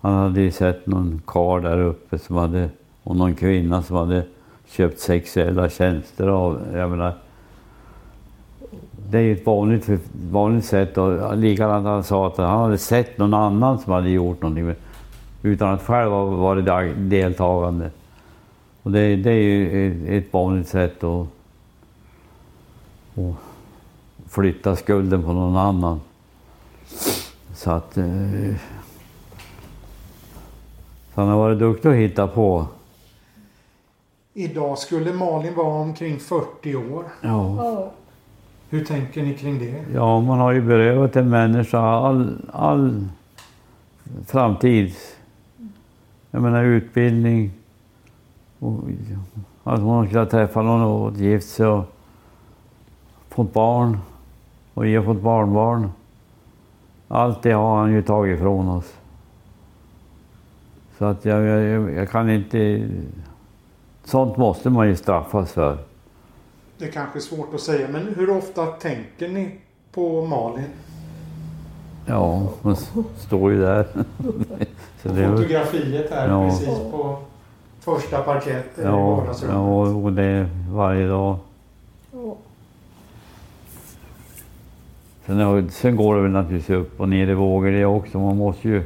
Han 0.00 0.14
hade 0.14 0.40
ju 0.40 0.50
sett 0.50 0.86
någon 0.86 1.22
karl 1.24 1.62
där 1.62 1.78
uppe 1.78 2.18
som 2.18 2.36
hade, 2.36 2.68
och 3.02 3.16
någon 3.16 3.34
kvinna 3.34 3.82
som 3.82 3.96
hade 3.96 4.24
köpt 4.66 5.00
sexuella 5.00 5.68
tjänster 5.68 6.28
av, 6.28 6.60
jag 6.74 6.90
menar, 6.90 7.14
det 9.10 9.18
är 9.18 9.22
ju 9.22 9.32
ett 9.32 9.46
vanligt, 9.46 9.88
vanligt 10.30 10.64
sätt 10.64 10.98
och 10.98 11.36
likadant 11.36 11.86
han 11.86 12.04
sa 12.04 12.26
att 12.26 12.36
han 12.36 12.60
hade 12.60 12.78
sett 12.78 13.18
någon 13.18 13.34
annan 13.34 13.78
som 13.78 13.92
hade 13.92 14.10
gjort 14.10 14.42
någonting 14.42 14.74
utan 15.42 15.74
att 15.74 15.82
själv 15.82 16.10
ha 16.10 16.24
varit 16.24 16.64
deltagande. 16.96 17.90
Och 18.82 18.90
det, 18.90 19.16
det 19.16 19.30
är 19.30 19.42
ju 19.42 20.18
ett 20.18 20.32
vanligt 20.32 20.68
sätt 20.68 21.04
att 21.04 21.26
flytta 24.32 24.76
skulden 24.76 25.22
på 25.22 25.32
någon 25.32 25.56
annan. 25.56 26.00
Så 27.54 27.70
att... 27.70 27.96
Eh, 27.96 28.04
så 31.14 31.20
han 31.20 31.28
har 31.28 31.36
varit 31.36 31.58
duktig 31.58 31.88
att 31.88 31.94
hitta 31.94 32.26
på. 32.26 32.66
Idag 34.34 34.78
skulle 34.78 35.12
Malin 35.12 35.54
vara 35.54 35.74
omkring 35.74 36.18
40 36.18 36.76
år. 36.76 37.04
Ja. 37.20 37.90
Hur 38.70 38.84
tänker 38.84 39.22
ni 39.22 39.34
kring 39.34 39.58
det? 39.58 39.84
Ja, 39.94 40.20
man 40.20 40.38
har 40.38 40.52
ju 40.52 40.60
berövat 40.60 41.16
en 41.16 41.30
människa 41.30 41.78
all, 41.80 42.50
all 42.52 43.08
framtid. 44.26 44.94
Jag 46.30 46.42
menar 46.42 46.64
utbildning, 46.64 47.50
och 48.58 48.80
att 49.64 49.80
hon 49.80 50.06
skulle 50.06 50.26
träffa 50.26 50.62
någon 50.62 50.82
och 50.82 51.16
gift 51.16 51.48
sig 51.48 51.66
och 51.66 51.84
fått 53.28 53.52
barn. 53.52 53.98
Och 54.74 54.84
vi 54.84 54.96
har 54.96 55.04
fått 55.04 55.20
barnbarn. 55.20 55.90
Allt 57.08 57.42
det 57.42 57.52
har 57.52 57.76
han 57.76 57.92
ju 57.92 58.02
tagit 58.02 58.36
ifrån 58.38 58.68
oss. 58.68 58.94
Så 60.98 61.04
att 61.04 61.24
jag, 61.24 61.42
jag, 61.42 61.92
jag 61.92 62.10
kan 62.10 62.30
inte 62.30 62.88
sånt 64.04 64.36
måste 64.36 64.70
man 64.70 64.88
ju 64.88 64.96
straffas 64.96 65.52
för. 65.52 65.78
Det 66.78 66.84
är 66.84 66.90
kanske 66.90 67.18
är 67.18 67.20
svårt 67.20 67.54
att 67.54 67.60
säga, 67.60 67.88
men 67.88 68.14
hur 68.16 68.30
ofta 68.30 68.66
tänker 68.66 69.28
ni 69.28 69.58
på 69.92 70.26
Malin? 70.26 70.64
Ja, 72.06 72.48
man 72.62 72.76
står 73.16 73.52
ju 73.52 73.60
där. 73.60 73.86
Så 75.02 75.08
det 75.08 75.24
är... 75.24 75.36
Fotografiet 75.36 76.10
här 76.10 76.28
ja. 76.28 76.48
precis 76.48 76.78
på 76.90 77.18
första 77.80 78.22
parketten 78.22 78.84
ja, 78.86 79.12
i 79.12 79.16
vardagsrummet. 79.16 79.56
Ja, 79.56 79.80
och 79.80 80.12
det 80.12 80.22
är 80.22 80.48
varje 80.70 81.06
dag. 81.06 81.36
Sen, 85.26 85.70
sen 85.70 85.96
går 85.96 86.16
det 86.16 86.22
väl 86.22 86.30
naturligtvis 86.30 86.76
upp 86.76 87.00
och 87.00 87.08
ner 87.08 87.28
i 87.28 87.34
vågor 87.34 87.70
det 87.70 87.84
också. 87.84 88.18
Man 88.18 88.36
måste 88.36 88.68
ju, 88.68 88.84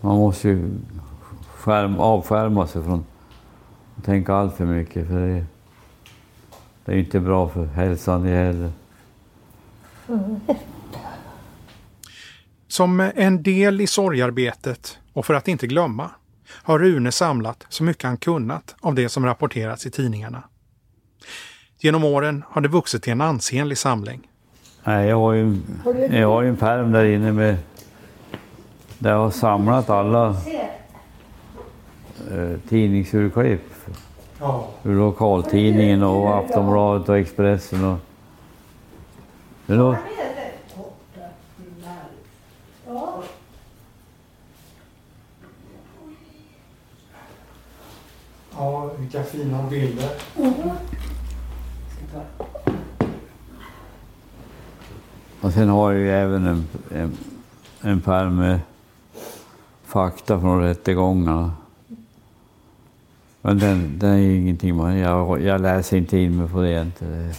man 0.00 0.16
måste 0.16 0.48
ju 0.48 0.70
skärm, 1.54 2.00
avskärma 2.00 2.66
sig 2.66 2.82
från 2.82 3.04
att 3.96 4.04
tänka 4.04 4.34
allt 4.34 4.56
för 4.56 4.64
mycket. 4.64 5.08
För 5.08 5.20
det, 5.20 5.44
det 6.84 6.92
är 6.92 6.96
inte 6.96 7.20
bra 7.20 7.48
för 7.48 7.64
hälsan 7.66 8.22
det 8.22 8.30
heller. 8.30 8.72
Mm. 10.08 10.40
Som 12.68 13.00
en 13.00 13.42
del 13.42 13.80
i 13.80 13.86
sorgarbetet 13.86 14.98
och 15.12 15.26
för 15.26 15.34
att 15.34 15.48
inte 15.48 15.66
glömma 15.66 16.10
har 16.62 16.78
Rune 16.78 17.12
samlat 17.12 17.66
så 17.68 17.84
mycket 17.84 18.04
han 18.04 18.16
kunnat 18.16 18.74
av 18.80 18.94
det 18.94 19.08
som 19.08 19.26
rapporterats 19.26 19.86
i 19.86 19.90
tidningarna. 19.90 20.42
Genom 21.78 22.04
åren 22.04 22.44
har 22.48 22.60
det 22.60 22.68
vuxit 22.68 23.02
till 23.02 23.12
en 23.12 23.20
ansenlig 23.20 23.78
samling. 23.78 24.28
Nej, 24.84 25.08
jag 25.08 25.16
har 25.16 25.32
ju, 25.32 25.56
jag 26.10 26.28
har 26.28 26.42
en 26.42 26.56
pärm 26.56 26.92
där 26.92 27.04
inne 27.04 27.32
med 27.32 27.56
där 28.98 29.10
jag 29.10 29.18
har 29.18 29.30
samlat 29.30 29.90
alla 29.90 30.28
eh, 32.30 32.58
tidningsurklipp. 32.68 33.60
Ja. 34.40 34.68
Ur 34.82 34.94
lokaltidningen 34.94 36.02
och 36.02 36.38
Aftonbladet 36.38 37.08
och 37.08 37.18
Expressen. 37.18 37.84
Och, 37.84 37.98
det 39.66 39.74
då, 39.74 39.96
Ja, 48.56 48.90
vilka 48.98 49.22
fina 49.22 49.62
bilder. 49.62 50.10
Mm. 50.38 50.52
Och 55.52 55.56
sen 55.56 55.68
har 55.68 55.92
jag 55.92 56.00
ju 56.00 56.10
även 56.10 56.46
en, 56.46 56.66
en, 56.94 57.16
en 57.80 58.00
pärm 58.00 58.36
med 58.36 58.60
fakta 59.84 60.40
från 60.40 60.62
rättegångarna. 60.62 61.52
Men 63.42 63.58
den, 63.58 63.98
den 63.98 64.10
är 64.10 64.18
ju 64.18 64.36
ingenting 64.36 64.76
man... 64.76 64.98
Jag, 64.98 65.42
jag 65.42 65.60
läser 65.60 65.96
inte 65.96 66.18
in 66.18 66.36
mig 66.36 66.48
på 66.48 66.60
det 66.60 66.80
inte. 66.80 67.34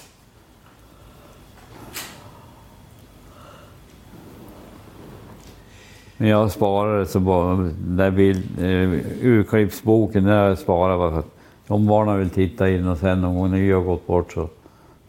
Men 6.18 6.28
jag 6.28 6.52
sparade 6.52 7.06
så 7.06 7.20
bara, 7.20 7.56
den 7.56 7.98
där 7.98 8.12
bild, 8.12 8.60
eh, 8.60 9.26
urklippsboken, 9.28 10.26
har 10.26 10.34
jag 10.34 10.58
sparat. 10.58 11.00
bara 11.00 11.12
för 11.12 11.20
att 11.20 11.36
om 11.68 11.88
barnen 11.88 12.20
vill 12.20 12.30
titta 12.30 12.70
in 12.70 12.88
och 12.88 12.98
sen 12.98 13.22
någon 13.22 13.36
gång 13.36 13.52
när 13.52 13.58
jag 13.58 13.78
har 13.78 13.84
gått 13.84 14.08
bort 14.08 14.32
så 14.32 14.50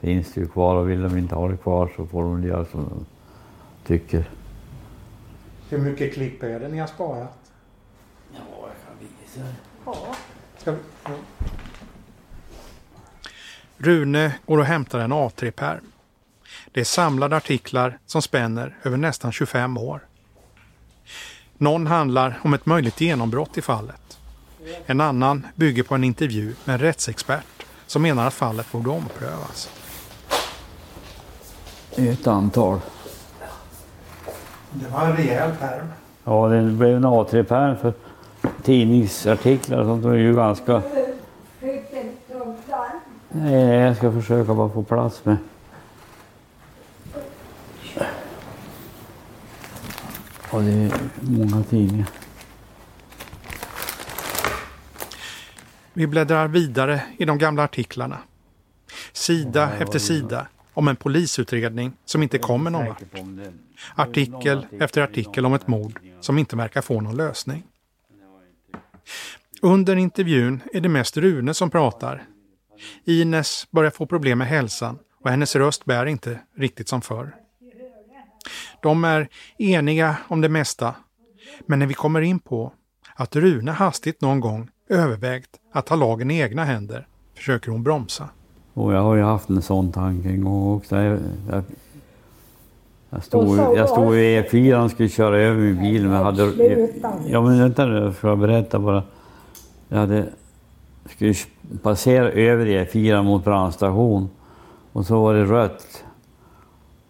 finns 0.04 0.32
det 0.32 0.40
ju 0.40 0.48
kvar 0.48 0.76
och 0.76 0.90
vill 0.90 1.02
de 1.02 1.18
inte 1.18 1.34
ha 1.34 1.48
det 1.48 1.56
kvar 1.56 1.92
så 1.96 2.06
får 2.06 2.22
de 2.22 2.44
göra 2.44 2.64
som 2.64 2.84
de 2.88 3.06
tycker. 3.86 4.30
Hur 5.68 5.78
mycket 5.78 6.14
klipp 6.14 6.42
är 6.42 6.60
det 6.60 6.68
ni 6.68 6.78
har 6.78 6.86
sparat? 6.86 7.38
Ja, 8.32 8.38
jag 8.60 8.70
kan 8.86 9.08
visa. 9.08 9.54
Ja. 9.84 10.14
Ska 10.58 10.70
vi? 10.72 10.78
Ja. 11.04 11.10
Rune 13.76 14.34
går 14.46 14.58
och 14.58 14.64
hämtar 14.64 14.98
en 14.98 15.12
A3-pärm. 15.12 15.84
Det 16.72 16.80
är 16.80 16.84
samlade 16.84 17.36
artiklar 17.36 17.98
som 18.06 18.22
spänner 18.22 18.76
över 18.82 18.96
nästan 18.96 19.32
25 19.32 19.78
år. 19.78 20.00
Någon 21.58 21.86
handlar 21.86 22.38
om 22.42 22.54
ett 22.54 22.66
möjligt 22.66 23.00
genombrott 23.00 23.58
i 23.58 23.62
fallet. 23.62 24.18
En 24.86 25.00
annan 25.00 25.46
bygger 25.54 25.82
på 25.82 25.94
en 25.94 26.04
intervju 26.04 26.54
med 26.64 26.74
en 26.74 26.80
rättsexpert 26.80 27.66
som 27.86 28.02
menar 28.02 28.26
att 28.26 28.34
fallet 28.34 28.72
borde 28.72 28.90
omprövas. 28.90 29.83
Ett 31.96 32.26
antal. 32.26 32.80
Det 34.70 34.88
var 34.88 35.06
en 35.06 35.16
rejäl 35.16 35.50
pärm. 35.60 35.86
Ja, 36.24 36.48
det 36.48 36.62
blev 36.62 36.96
en 36.96 37.04
A3-pärm 37.04 37.76
för 37.76 37.92
tidningsartiklar 38.62 39.78
och 39.78 39.86
sånt. 39.86 40.02
Det 40.02 40.08
är 40.08 40.14
ju 40.14 40.34
ganska... 40.34 40.82
Nej, 43.28 43.80
jag 43.80 43.96
ska 43.96 44.12
försöka 44.12 44.54
bara 44.54 44.68
få 44.68 44.82
plats 44.82 45.24
med. 45.24 45.36
Ja, 50.52 50.58
det 50.58 50.72
är 50.72 50.92
många 51.20 51.62
tidningar. 51.62 52.06
Vi 55.92 56.06
bläddrar 56.06 56.48
vidare 56.48 57.02
i 57.16 57.24
de 57.24 57.38
gamla 57.38 57.64
artiklarna. 57.64 58.18
Sida 59.12 59.70
efter 59.78 59.98
sida 59.98 60.46
om 60.74 60.88
en 60.88 60.96
polisutredning 60.96 61.92
som 62.04 62.22
inte 62.22 62.38
kommer 62.38 62.70
någon 62.70 62.86
vart. 62.86 63.02
Artikel 63.94 64.66
efter 64.80 65.02
artikel 65.02 65.46
om 65.46 65.54
ett 65.54 65.66
mord 65.66 66.00
som 66.20 66.38
inte 66.38 66.56
verkar 66.56 66.82
få 66.82 67.00
någon 67.00 67.16
lösning. 67.16 67.62
Under 69.62 69.96
intervjun 69.96 70.60
är 70.72 70.80
det 70.80 70.88
mest 70.88 71.16
Rune 71.16 71.54
som 71.54 71.70
pratar. 71.70 72.22
Ines 73.04 73.66
börjar 73.70 73.90
få 73.90 74.06
problem 74.06 74.38
med 74.38 74.46
hälsan 74.46 74.98
och 75.24 75.30
hennes 75.30 75.56
röst 75.56 75.84
bär 75.84 76.06
inte 76.06 76.40
riktigt 76.56 76.88
som 76.88 77.02
förr. 77.02 77.34
De 78.82 79.04
är 79.04 79.28
eniga 79.58 80.16
om 80.28 80.40
det 80.40 80.48
mesta. 80.48 80.94
Men 81.66 81.78
när 81.78 81.86
vi 81.86 81.94
kommer 81.94 82.20
in 82.20 82.38
på 82.38 82.72
att 83.14 83.36
Rune 83.36 83.72
hastigt 83.72 84.20
någon 84.20 84.40
gång 84.40 84.70
övervägt 84.88 85.50
att 85.72 85.86
ta 85.86 85.96
lagen 85.96 86.30
i 86.30 86.40
egna 86.40 86.64
händer 86.64 87.06
försöker 87.36 87.70
hon 87.70 87.82
bromsa. 87.82 88.28
Och 88.74 88.92
jag 88.92 89.02
har 89.02 89.14
ju 89.14 89.22
haft 89.22 89.48
en 89.48 89.62
sån 89.62 89.92
tanke 89.92 90.28
en 90.28 90.44
gång 90.44 90.76
också. 90.76 90.96
Jag, 90.96 91.18
jag, 91.50 91.62
jag 93.10 93.24
stod, 93.24 93.58
jag 93.58 93.88
stod 93.88 94.14
i 94.16 94.42
E4 94.42 94.84
och 94.84 94.90
skulle 94.90 95.08
köra 95.08 95.38
över 95.38 95.60
min 95.60 95.80
bil. 95.80 96.02
Men 96.02 96.12
jag 96.12 96.24
hade, 96.24 96.52
ja 97.26 97.42
men 97.42 97.58
vänta 97.58 97.86
nu, 97.86 97.98
jag 97.98 98.14
ska 98.14 98.36
berätta 98.36 98.78
bara. 98.78 99.02
Jag 99.88 99.98
hade, 99.98 100.26
skulle 101.10 101.34
passera 101.82 102.30
över 102.30 102.66
E4 102.66 103.22
mot 103.22 103.44
brandstation 103.44 104.28
och 104.92 105.06
så 105.06 105.22
var 105.22 105.34
det 105.34 105.44
rött. 105.44 106.04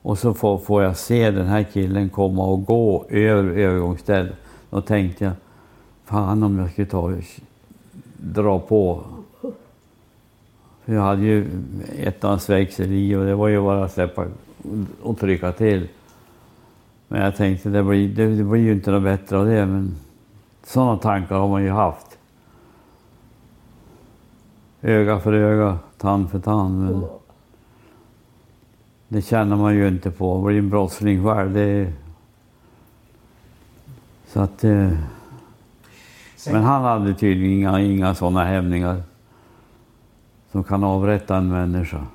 Och 0.02 0.18
så 0.18 0.34
får, 0.34 0.58
får 0.58 0.82
jag 0.82 0.96
se 0.96 1.30
den 1.30 1.46
här 1.46 1.62
killen 1.72 2.08
komma 2.08 2.44
och 2.44 2.64
gå 2.64 3.06
över 3.08 3.50
övergångsstället. 3.50 4.34
Då 4.70 4.80
tänkte 4.80 5.24
jag, 5.24 5.32
fan 6.04 6.42
om 6.42 6.58
jag 6.58 6.70
skulle 6.70 6.86
ta 6.86 6.98
och 6.98 7.12
dra 8.16 8.58
på. 8.58 9.02
För 10.84 10.94
jag 10.94 11.02
hade 11.02 11.22
ju 11.22 11.46
ettans 11.98 12.50
växel 12.50 12.92
i 12.92 13.16
och 13.16 13.24
det 13.24 13.34
var 13.34 13.48
ju 13.48 13.60
bara 13.62 13.84
att 13.84 13.92
släppa 13.92 14.26
och 15.02 15.18
trycka 15.18 15.52
till. 15.52 15.88
Men 17.08 17.22
jag 17.22 17.36
tänkte, 17.36 17.68
det 17.68 17.82
blir, 17.82 18.08
det, 18.08 18.36
det 18.36 18.44
blir 18.44 18.60
ju 18.60 18.72
inte 18.72 18.90
något 18.90 19.02
bättre 19.02 19.38
av 19.38 19.46
det. 19.46 19.66
Men 19.66 19.96
sådana 20.64 20.96
tankar 20.96 21.36
har 21.36 21.48
man 21.48 21.62
ju 21.62 21.70
haft. 21.70 22.18
Öga 24.82 25.20
för 25.20 25.32
öga, 25.32 25.78
tand 25.98 26.30
för 26.30 26.38
tand. 26.38 26.80
Men 26.80 27.04
det 29.08 29.22
känner 29.22 29.56
man 29.56 29.74
ju 29.74 29.88
inte 29.88 30.10
på. 30.10 30.38
att 30.38 30.44
bli 30.44 30.58
en 30.58 30.70
brottsling 30.70 31.24
själv. 31.24 31.54
Det... 31.54 31.92
Så 34.26 34.40
att... 34.40 34.64
Eh... 34.64 34.90
Men 36.52 36.62
han 36.62 36.82
hade 36.82 37.14
tydligen 37.14 37.58
inga, 37.58 37.80
inga 37.80 38.14
sådana 38.14 38.44
hämningar 38.44 39.02
som 40.54 40.64
kan 40.64 40.84
avrätta 40.84 41.36
en 41.36 41.48
människa. 41.48 42.06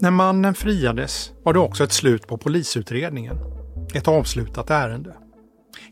När 0.00 0.10
mannen 0.10 0.54
friades 0.54 1.32
var 1.42 1.52
det 1.52 1.58
också 1.58 1.84
ett 1.84 1.92
slut 1.92 2.26
på 2.26 2.38
polisutredningen. 2.38 3.36
Ett 3.94 4.08
avslutat 4.08 4.70
ärende. 4.70 5.27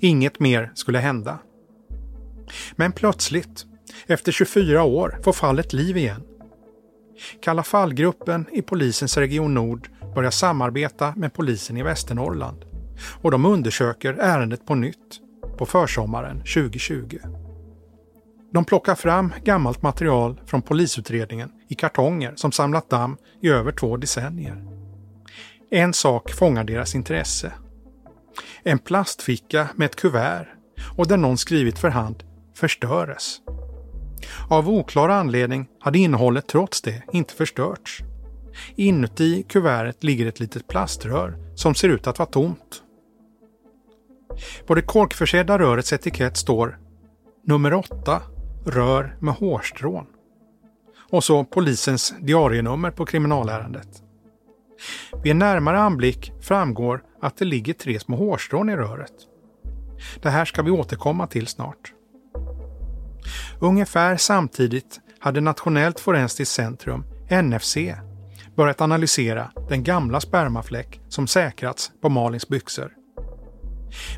Inget 0.00 0.40
mer 0.40 0.72
skulle 0.74 0.98
hända. 0.98 1.38
Men 2.76 2.92
plötsligt, 2.92 3.66
efter 4.06 4.32
24 4.32 4.82
år, 4.82 5.18
får 5.22 5.32
fallet 5.32 5.72
liv 5.72 5.96
igen. 5.96 6.22
Kalla 7.42 7.62
fallgruppen 7.62 8.46
i 8.52 8.62
polisens 8.62 9.16
Region 9.16 9.54
Nord 9.54 9.88
börjar 10.14 10.30
samarbeta 10.30 11.14
med 11.16 11.34
polisen 11.34 11.76
i 11.76 11.82
Västernorrland 11.82 12.64
och 13.22 13.30
de 13.30 13.46
undersöker 13.46 14.14
ärendet 14.14 14.66
på 14.66 14.74
nytt 14.74 15.20
på 15.58 15.66
försommaren 15.66 16.38
2020. 16.38 17.18
De 18.52 18.64
plockar 18.64 18.94
fram 18.94 19.32
gammalt 19.44 19.82
material 19.82 20.40
från 20.46 20.62
polisutredningen 20.62 21.50
i 21.68 21.74
kartonger 21.74 22.32
som 22.36 22.52
samlat 22.52 22.90
damm 22.90 23.16
i 23.40 23.48
över 23.48 23.72
två 23.72 23.96
decennier. 23.96 24.64
En 25.70 25.92
sak 25.92 26.32
fångar 26.32 26.64
deras 26.64 26.94
intresse. 26.94 27.52
En 28.68 28.78
plastficka 28.78 29.68
med 29.74 29.86
ett 29.86 29.96
kuvert 29.96 30.46
och 30.96 31.06
där 31.06 31.16
någon 31.16 31.38
skrivit 31.38 31.78
för 31.78 31.88
hand 31.88 32.24
förstöres. 32.54 33.40
Av 34.50 34.68
oklar 34.68 35.08
anledning 35.08 35.68
hade 35.80 35.98
innehållet 35.98 36.46
trots 36.46 36.82
det 36.82 37.02
inte 37.12 37.34
förstörts. 37.34 38.02
Inuti 38.76 39.42
kuvertet 39.42 40.04
ligger 40.04 40.26
ett 40.26 40.40
litet 40.40 40.68
plaströr 40.68 41.38
som 41.54 41.74
ser 41.74 41.88
ut 41.88 42.06
att 42.06 42.18
vara 42.18 42.28
tomt. 42.28 42.82
På 44.66 44.74
det 44.74 44.82
korkförsedda 44.82 45.58
rörets 45.58 45.92
etikett 45.92 46.36
står 46.36 46.78
nummer 47.44 47.74
8 47.74 48.22
rör 48.64 49.16
med 49.20 49.34
hårstrån. 49.34 50.06
Och 51.10 51.24
så 51.24 51.44
polisens 51.44 52.14
diarienummer 52.20 52.90
på 52.90 53.06
kriminalärendet. 53.06 54.02
Vid 55.22 55.30
en 55.30 55.38
närmare 55.38 55.78
anblick 55.78 56.32
framgår 56.40 57.02
att 57.26 57.36
det 57.36 57.44
ligger 57.44 57.72
tre 57.72 58.00
små 58.00 58.16
hårstrån 58.16 58.68
i 58.68 58.76
röret. 58.76 59.12
Det 60.22 60.30
här 60.30 60.44
ska 60.44 60.62
vi 60.62 60.70
återkomma 60.70 61.26
till 61.26 61.46
snart. 61.46 61.92
Ungefär 63.60 64.16
samtidigt 64.16 65.00
hade 65.18 65.40
Nationellt 65.40 66.00
forensiskt 66.00 66.54
centrum, 66.54 67.04
NFC, 67.42 67.76
börjat 68.56 68.80
analysera 68.80 69.50
den 69.68 69.84
gamla 69.84 70.20
spermafläck 70.20 71.00
som 71.08 71.26
säkrats 71.26 71.92
på 72.00 72.08
Malins 72.08 72.48
byxor. 72.48 72.92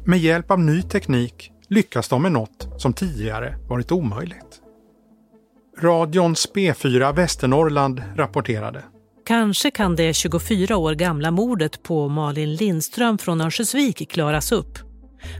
Med 0.05 0.19
hjälp 0.19 0.51
av 0.51 0.61
ny 0.61 0.83
teknik 0.83 1.53
lyckas 1.69 2.09
de 2.09 2.23
med 2.23 2.33
något 2.33 2.69
som 2.77 2.93
tidigare 2.93 3.59
varit 3.69 3.93
omöjligt. 3.93 4.61
Radions 5.81 6.49
P4 6.55 7.15
Västernorrland 7.15 8.03
rapporterade. 8.17 8.83
Kanske 9.29 9.71
kan 9.71 9.97
det 9.97 10.15
24 10.15 10.77
år 10.77 10.95
gamla 10.95 11.31
mordet 11.31 11.83
på 11.83 12.09
Malin 12.09 12.55
Lindström 12.55 13.19
från 13.19 13.41
Örnsköldsvik 13.41 14.11
klaras 14.11 14.53
upp. 14.53 14.79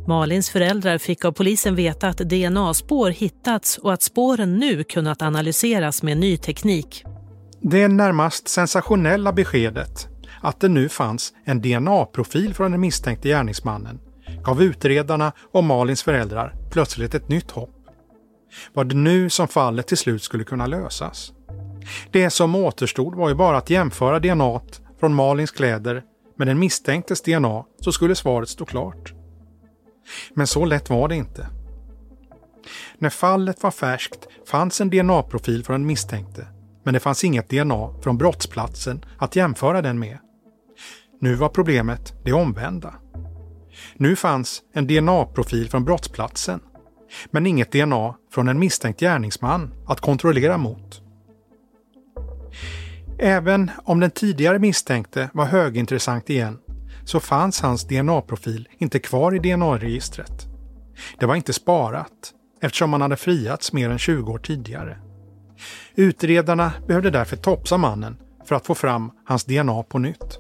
Malins 0.07 0.51
föräldrar 0.51 0.99
fick 0.99 1.25
av 1.25 1.33
polisen 1.33 1.75
veta 1.75 2.09
att 2.09 2.19
DNA-spår 2.19 3.11
hittats 3.11 3.79
och 3.79 3.93
att 3.93 4.03
spåren 4.03 4.57
nu 4.57 4.85
kunnat 4.85 5.23
analyseras 5.23 6.03
med 6.03 6.19
ny 6.19 6.37
teknik. 6.37 7.05
Det 7.63 7.89
närmast 7.89 8.49
sensationella 8.49 9.33
beskedet 9.33 10.09
att 10.43 10.61
det 10.61 10.69
nu 10.69 10.89
fanns 10.89 11.33
en 11.45 11.63
DNA-profil 11.63 12.55
från 12.55 12.71
den 12.71 12.81
misstänkte 12.81 13.29
gärningsmannen 13.29 14.01
gav 14.45 14.63
utredarna 14.63 15.33
och 15.53 15.65
Malins 15.65 16.03
föräldrar 16.03 16.55
plötsligt 16.71 17.15
ett 17.15 17.29
nytt 17.29 17.51
hopp. 17.51 17.75
Var 18.73 18.85
det 18.85 18.97
nu 18.97 19.31
som 19.31 19.49
fallet 19.49 19.87
till 19.87 19.99
slut 19.99 20.23
skulle 20.23 20.45
kunna 20.45 20.67
lösas? 20.67 21.33
Det 22.11 22.31
som 22.31 22.55
återstod 22.55 23.15
var 23.15 23.29
ju 23.29 23.35
bara 23.35 23.57
att 23.57 23.71
jämföra 23.71 24.21
DNA 24.21 24.61
från 25.01 25.15
Malins 25.15 25.51
kläder 25.51 26.03
med 26.37 26.47
den 26.47 26.59
misstänktes 26.59 27.23
DNA 27.23 27.65
så 27.81 27.93
skulle 27.93 28.15
svaret 28.15 28.49
stå 28.49 28.65
klart. 28.65 29.13
Men 30.35 30.47
så 30.47 30.65
lätt 30.65 30.91
var 30.91 31.09
det 31.09 31.17
inte. 31.17 31.47
När 32.99 33.11
fallet 33.11 33.63
var 33.63 33.71
färskt 33.71 34.27
fanns 34.47 34.81
en 34.81 34.91
DNA-profil 34.91 35.65
från 35.65 35.75
den 35.75 35.87
misstänkte, 35.87 36.47
men 36.85 36.95
det 36.95 37.01
fanns 37.01 37.25
inget 37.25 37.49
DNA 37.51 37.95
från 38.03 38.19
brottsplatsen 38.19 39.05
att 39.19 39.37
jämföra 39.37 39.83
den 39.83 39.99
med. 39.99 40.19
Nu 41.21 41.35
var 41.35 41.49
problemet 41.49 42.15
det 42.25 42.33
omvända. 42.33 42.95
Nu 43.95 44.17
fanns 44.17 44.63
en 44.73 44.87
DNA-profil 44.87 45.71
från 45.71 45.85
brottsplatsen, 45.85 46.61
men 47.31 47.47
inget 47.47 47.73
DNA 47.73 48.15
från 48.33 48.49
en 48.49 48.59
misstänkt 48.59 49.01
gärningsman 49.01 49.75
att 49.87 50.01
kontrollera 50.01 50.59
mot. 50.59 51.03
Även 53.19 53.71
om 53.85 54.01
den 54.01 54.11
tidigare 54.11 54.59
misstänkte 54.59 55.31
var 55.33 55.45
högintressant 55.45 56.31
igen 56.31 56.59
så 57.05 57.21
fanns 57.21 57.61
hans 57.61 57.85
DNA-profil 57.89 58.69
inte 58.79 58.99
kvar 58.99 59.35
i 59.35 59.39
DNA-registret. 59.39 60.47
Det 61.19 61.27
var 61.27 61.35
inte 61.35 61.53
sparat 61.53 62.35
eftersom 62.63 62.93
han 62.93 63.03
hade 63.03 63.17
friats 63.17 63.73
mer 63.73 63.91
än 63.91 63.99
20 63.99 64.33
år 64.33 64.39
tidigare. 64.39 64.99
Utredarna 65.95 66.73
behövde 66.87 67.11
därför 67.11 67.37
topsa 67.37 67.77
mannen 67.77 68.17
för 68.45 68.55
att 68.55 68.67
få 68.67 68.75
fram 68.75 69.11
hans 69.25 69.45
DNA 69.45 69.83
på 69.83 69.99
nytt. 69.99 70.39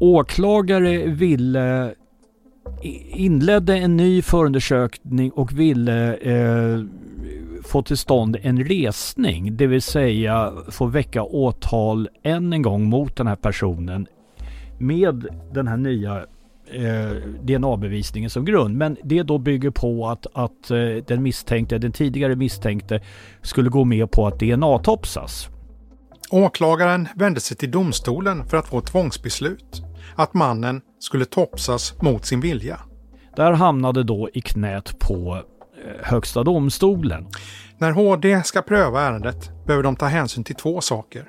Åklagare 0.00 1.06
ville 1.06 1.94
inledde 3.10 3.78
en 3.78 3.96
ny 3.96 4.22
förundersökning 4.22 5.30
och 5.30 5.52
ville 5.52 6.14
eh, 6.14 6.80
få 7.64 7.82
till 7.82 7.96
stånd 7.96 8.36
en 8.42 8.64
resning, 8.64 9.56
det 9.56 9.66
vill 9.66 9.82
säga 9.82 10.52
få 10.68 10.86
väcka 10.86 11.22
åtal 11.22 12.08
än 12.22 12.52
en 12.52 12.62
gång 12.62 12.84
mot 12.84 13.16
den 13.16 13.26
här 13.26 13.36
personen 13.36 14.06
med 14.78 15.26
den 15.52 15.68
här 15.68 15.76
nya 15.76 16.16
eh, 16.72 17.16
DNA-bevisningen 17.42 18.30
som 18.30 18.44
grund. 18.44 18.76
Men 18.76 18.96
det 19.04 19.22
då 19.22 19.38
bygger 19.38 19.70
på 19.70 20.08
att, 20.08 20.26
att 20.32 20.70
eh, 20.70 20.78
den 21.06 21.22
misstänkte, 21.22 21.78
den 21.78 21.92
tidigare 21.92 22.36
misstänkte 22.36 23.00
skulle 23.42 23.70
gå 23.70 23.84
med 23.84 24.10
på 24.10 24.26
att 24.26 24.40
DNA-topsas. 24.40 25.48
Åklagaren 26.30 27.08
vände 27.16 27.40
sig 27.40 27.56
till 27.56 27.70
domstolen 27.70 28.44
för 28.48 28.56
att 28.56 28.66
få 28.66 28.80
tvångsbeslut. 28.80 29.82
Att 30.14 30.34
mannen 30.34 30.80
skulle 30.98 31.24
topsas 31.24 32.02
mot 32.02 32.24
sin 32.24 32.40
vilja. 32.40 32.80
Där 33.36 33.52
hamnade 33.52 34.02
då 34.02 34.28
i 34.34 34.40
knät 34.40 34.98
på 34.98 35.34
eh, 35.36 36.04
Högsta 36.06 36.44
domstolen. 36.44 37.26
När 37.78 37.90
HD 37.90 38.42
ska 38.42 38.62
pröva 38.62 39.00
ärendet 39.00 39.50
behöver 39.66 39.82
de 39.82 39.96
ta 39.96 40.06
hänsyn 40.06 40.44
till 40.44 40.54
två 40.54 40.80
saker. 40.80 41.24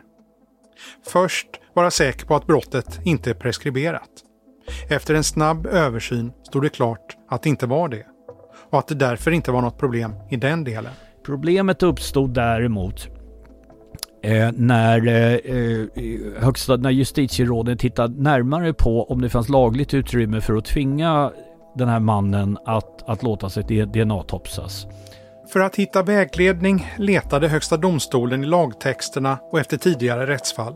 Först 1.08 1.48
vara 1.74 1.91
säker 1.91 2.26
på 2.26 2.36
att 2.36 2.48
brottet 2.48 3.00
inte 3.04 3.30
är 3.30 3.34
preskriberat. 3.34 4.10
Efter 4.89 5.13
en 5.13 5.24
snabb 5.24 5.65
översyn 5.65 6.32
stod 6.43 6.63
det 6.63 6.69
klart 6.69 7.17
att 7.30 7.43
det 7.43 7.50
inte 7.50 7.65
var 7.65 7.89
det 7.89 8.06
och 8.69 8.80
att 8.80 8.88
det 8.88 8.96
därför 8.96 9.32
inte 9.32 9.52
var 9.52 9.62
något 9.62 9.78
problem 9.78 10.13
i 10.30 10.36
den 10.36 10.63
delen. 10.63 10.93
Problemet 11.26 11.84
uppstod 11.84 12.34
däremot 12.34 13.08
eh, 14.23 14.51
när, 14.53 15.07
eh, 15.07 15.33
eh, 15.33 16.43
högsta, 16.43 16.75
när 16.75 16.89
justitieråden 16.89 17.77
tittade 17.77 18.21
närmare 18.21 18.73
på 18.73 19.03
om 19.03 19.21
det 19.21 19.29
fanns 19.29 19.49
lagligt 19.49 19.93
utrymme 19.93 20.41
för 20.41 20.55
att 20.55 20.65
tvinga 20.65 21.31
den 21.75 21.89
här 21.89 21.99
mannen 21.99 22.57
att, 22.65 23.09
att 23.09 23.23
låta 23.23 23.49
sig 23.49 23.63
DNA-topsas. 23.63 24.88
För 25.53 25.59
att 25.59 25.75
hitta 25.75 26.03
vägledning 26.03 26.88
letade 26.97 27.47
Högsta 27.47 27.77
domstolen 27.77 28.43
i 28.43 28.47
lagtexterna 28.47 29.38
och 29.51 29.59
efter 29.59 29.77
tidigare 29.77 30.27
rättsfall. 30.27 30.75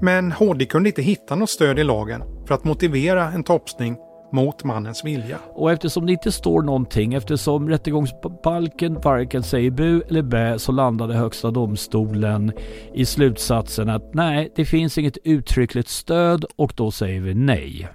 Men 0.00 0.32
HD 0.32 0.64
kunde 0.64 0.88
inte 0.88 1.02
hitta 1.02 1.34
något 1.34 1.50
stöd 1.50 1.78
i 1.78 1.84
lagen 1.84 2.22
för 2.46 2.54
att 2.54 2.64
motivera 2.64 3.32
en 3.32 3.44
topsning 3.44 3.96
mot 4.32 4.64
mannens 4.64 5.04
vilja. 5.04 5.38
Och 5.54 5.72
eftersom 5.72 6.06
det 6.06 6.12
inte 6.12 6.32
står 6.32 6.62
någonting, 6.62 7.14
eftersom 7.14 7.68
rättegångsbalken 7.68 9.00
varken 9.00 9.42
säger 9.42 9.70
bu 9.70 10.02
eller 10.08 10.22
bä 10.22 10.58
så 10.58 10.72
landade 10.72 11.14
Högsta 11.14 11.50
domstolen 11.50 12.52
i 12.94 13.06
slutsatsen 13.06 13.88
att 13.88 14.14
nej, 14.14 14.52
det 14.56 14.64
finns 14.64 14.98
inget 14.98 15.18
uttryckligt 15.24 15.88
stöd 15.88 16.44
och 16.56 16.72
då 16.76 16.90
säger 16.90 17.20
vi 17.20 17.34
nej. 17.34 17.88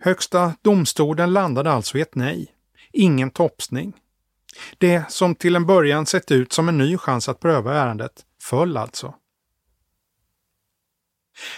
Högsta 0.00 0.52
domstolen 0.62 1.32
landade 1.32 1.70
alltså 1.70 1.98
i 1.98 2.00
ett 2.00 2.14
nej. 2.14 2.46
Ingen 2.92 3.30
topsning. 3.30 3.92
Det 4.78 5.12
som 5.12 5.34
till 5.34 5.56
en 5.56 5.66
början 5.66 6.06
sett 6.06 6.30
ut 6.30 6.52
som 6.52 6.68
en 6.68 6.78
ny 6.78 6.98
chans 6.98 7.28
att 7.28 7.40
pröva 7.40 7.74
ärendet 7.74 8.12
föll 8.42 8.76
alltså. 8.76 9.14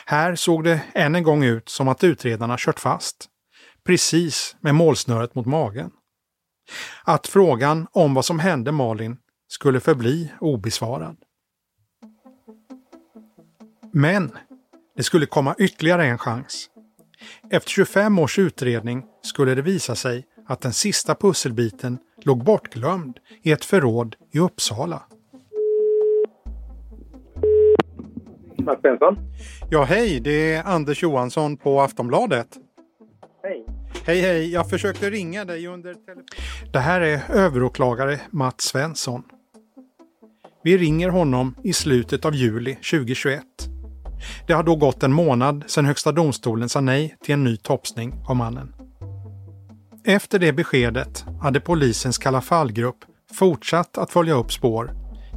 Här 0.06 0.34
såg 0.34 0.64
det 0.64 0.82
än 0.94 1.14
en 1.14 1.22
gång 1.22 1.44
ut 1.44 1.68
som 1.68 1.88
att 1.88 2.04
utredarna 2.04 2.56
kört 2.58 2.80
fast. 2.80 3.28
Precis 3.84 4.56
med 4.60 4.74
målsnöret 4.74 5.34
mot 5.34 5.46
magen. 5.46 5.90
Att 7.04 7.26
frågan 7.26 7.86
om 7.92 8.14
vad 8.14 8.24
som 8.24 8.38
hände 8.38 8.72
Malin 8.72 9.16
skulle 9.48 9.80
förbli 9.80 10.32
obesvarad. 10.40 11.16
Men 13.92 14.38
det 14.96 15.02
skulle 15.02 15.26
komma 15.26 15.54
ytterligare 15.58 16.06
en 16.06 16.18
chans. 16.18 16.70
Efter 17.50 17.70
25 17.70 18.18
års 18.18 18.38
utredning 18.38 19.04
skulle 19.22 19.54
det 19.54 19.62
visa 19.62 19.96
sig 19.96 20.26
att 20.46 20.60
den 20.60 20.72
sista 20.72 21.14
pusselbiten 21.14 21.98
låg 22.22 22.44
bortglömd 22.44 23.18
i 23.42 23.52
ett 23.52 23.64
förråd 23.64 24.16
i 24.32 24.38
Uppsala. 24.38 25.02
Mats 28.64 28.82
Benson. 28.82 29.16
Ja, 29.70 29.84
hej. 29.84 30.20
Det 30.20 30.54
är 30.54 30.64
Anders 30.64 31.02
Johansson 31.02 31.56
på 31.56 31.80
Aftonbladet. 31.80 32.48
Hej. 33.42 33.64
Hej, 34.04 34.20
hej. 34.20 34.52
Jag 34.52 34.70
försökte 34.70 35.10
ringa 35.10 35.44
dig 35.44 35.66
under 35.66 35.94
telefon. 35.94 36.24
Det 36.72 36.78
här 36.78 37.00
är 37.00 37.30
överåklagare 37.30 38.20
Mats 38.30 38.60
Svensson. 38.64 39.22
Vi 40.64 40.78
ringer 40.78 41.08
honom 41.08 41.54
i 41.64 41.72
slutet 41.72 42.24
av 42.24 42.34
juli 42.34 42.74
2021. 42.74 43.42
Det 44.46 44.52
har 44.52 44.62
då 44.62 44.76
gått 44.76 45.02
en 45.02 45.12
månad 45.12 45.64
sedan 45.66 45.84
Högsta 45.84 46.12
domstolen 46.12 46.68
sa 46.68 46.80
nej 46.80 47.16
till 47.24 47.34
en 47.34 47.44
ny 47.44 47.56
topsning 47.56 48.14
av 48.28 48.36
mannen. 48.36 48.74
Efter 50.04 50.38
det 50.38 50.52
beskedet 50.52 51.24
hade 51.42 51.60
polisens 51.60 52.18
Kalla 52.18 52.40
fallgrupp 52.40 52.96
fortsatt 53.34 53.98
att 53.98 54.10
följa 54.10 54.34
upp 54.34 54.52
spår 54.52 54.90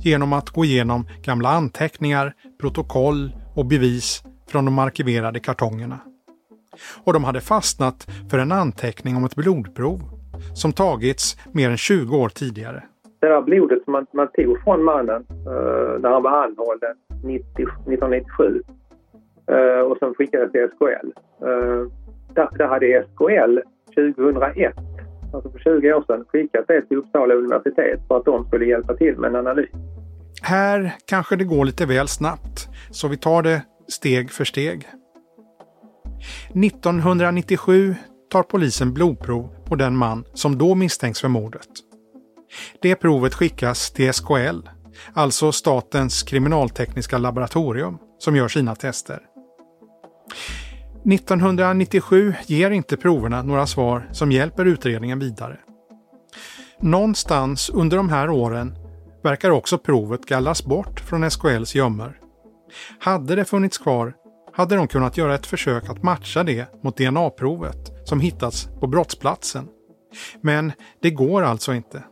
genom 0.06 0.34
att 0.34 0.50
gå 0.50 0.66
igenom 0.66 1.06
gamla 1.22 1.50
anteckningar, 1.50 2.34
protokoll 2.62 3.32
och 3.56 3.66
bevis 3.66 4.24
från 4.50 4.66
de 4.66 4.80
arkiverade 4.80 5.40
kartongerna. 5.40 6.00
Och 7.04 7.14
de 7.14 7.24
hade 7.24 7.42
fastnat 7.42 8.08
för 8.32 8.40
en 8.40 8.52
anteckning 8.52 9.16
om 9.16 9.26
ett 9.26 9.36
blodprov 9.36 10.00
som 10.54 10.74
tagits 10.74 11.38
mer 11.52 11.70
än 11.70 11.78
20 11.78 12.18
år 12.18 12.30
tidigare. 12.30 12.84
Det 13.20 13.28
där 13.28 13.42
blodet 13.42 13.84
som 13.84 13.92
man, 13.94 14.06
man 14.14 14.28
tog 14.28 14.64
från 14.64 14.84
mannen 14.84 15.26
uh, 15.32 16.00
när 16.00 16.10
han 16.10 16.24
var 16.24 16.44
anhållen 16.44 16.96
90, 17.24 17.46
1997 17.54 18.62
uh, 19.52 19.80
och 19.80 19.98
som 19.98 20.14
skickades 20.14 20.52
till 20.52 20.68
SKL. 20.76 21.08
Uh, 21.46 21.50
eh, 21.50 21.88
där, 22.34 22.50
där 22.58 22.68
hade 22.68 23.06
SKL 23.14 23.60
2001, 23.96 24.74
alltså 25.34 25.52
för 25.52 25.60
20 25.60 25.94
år 25.94 26.04
sedan, 26.08 26.26
skickat 26.28 26.66
det 26.68 26.82
till 26.82 26.98
Uppsala 26.98 27.34
universitet 27.34 28.00
för 28.08 28.18
att 28.18 28.26
de 28.26 28.48
skulle 28.48 28.66
hjälpa 28.66 28.96
till 28.96 29.18
med 29.18 29.30
en 29.30 29.36
analys. 29.36 29.70
Här 30.42 30.94
kanske 31.06 31.36
det 31.36 31.44
går 31.44 31.66
lite 31.66 31.86
väl 31.86 32.08
snabbt, 32.08 32.68
så 32.92 33.08
vi 33.08 33.18
tar 33.18 33.44
det 33.44 33.62
steg 33.88 34.32
för 34.32 34.46
steg. 34.46 34.88
1997 36.50 37.96
tar 38.30 38.44
polisen 38.44 38.94
blodprov 38.94 39.50
på 39.66 39.76
den 39.76 39.98
man 39.98 40.26
som 40.34 40.58
då 40.58 40.76
misstänks 40.76 41.22
för 41.22 41.28
mordet. 41.28 41.68
Det 42.82 42.96
provet 42.96 43.34
skickas 43.34 43.92
till 43.92 44.14
SKL, 44.14 44.60
alltså 45.14 45.52
Statens 45.52 46.24
kriminaltekniska 46.24 47.18
laboratorium, 47.18 47.98
som 48.18 48.36
gör 48.36 48.48
sina 48.48 48.76
tester. 48.76 49.20
1997 51.06 52.34
ger 52.46 52.72
inte 52.72 52.98
proverna 52.98 53.42
några 53.42 53.68
svar 53.68 54.10
som 54.12 54.32
hjälper 54.32 54.66
utredningen 54.66 55.20
vidare. 55.20 55.58
Någonstans 56.80 57.70
under 57.70 57.98
de 57.98 58.10
här 58.10 58.30
åren 58.30 58.76
verkar 59.24 59.50
också 59.50 59.78
provet 59.78 60.26
gallras 60.26 60.66
bort 60.66 61.00
från 61.00 61.32
SKLs 61.32 61.76
gömmor. 61.76 62.20
Hade 63.00 63.36
det 63.36 63.46
funnits 63.46 63.78
kvar 63.78 64.14
hade 64.54 64.76
de 64.76 64.88
kunnat 64.88 65.18
göra 65.18 65.36
ett 65.36 65.46
försök 65.46 65.90
att 65.90 66.04
matcha 66.04 66.44
det 66.44 66.84
mot 66.84 66.98
DNA-provet 66.98 67.92
som 68.06 68.20
hittats 68.20 68.70
på 68.80 68.88
brottsplatsen. 68.88 69.68
Men 70.42 70.72
det 71.02 71.12
går 71.12 71.42
alltså 71.42 71.74
inte. 71.74 72.04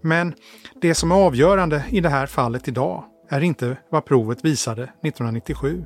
Men 0.00 0.34
det 0.80 0.94
som 0.94 1.10
är 1.10 1.14
avgörande 1.14 1.84
i 1.90 2.00
det 2.00 2.08
här 2.08 2.26
fallet 2.26 2.68
idag 2.68 3.04
är 3.28 3.40
inte 3.40 3.76
vad 3.90 4.04
provet 4.04 4.44
visade 4.44 4.82
1997, 4.82 5.84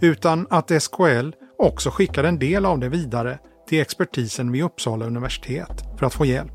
utan 0.00 0.46
att 0.50 0.82
SKL 0.82 1.30
också 1.58 1.90
skickade 1.90 2.28
en 2.28 2.38
del 2.38 2.66
av 2.66 2.78
det 2.78 2.88
vidare 2.88 3.38
till 3.68 3.80
expertisen 3.80 4.52
vid 4.52 4.64
Uppsala 4.64 5.06
universitet 5.06 5.84
för 5.98 6.06
att 6.06 6.14
få 6.14 6.24
hjälp. 6.24 6.52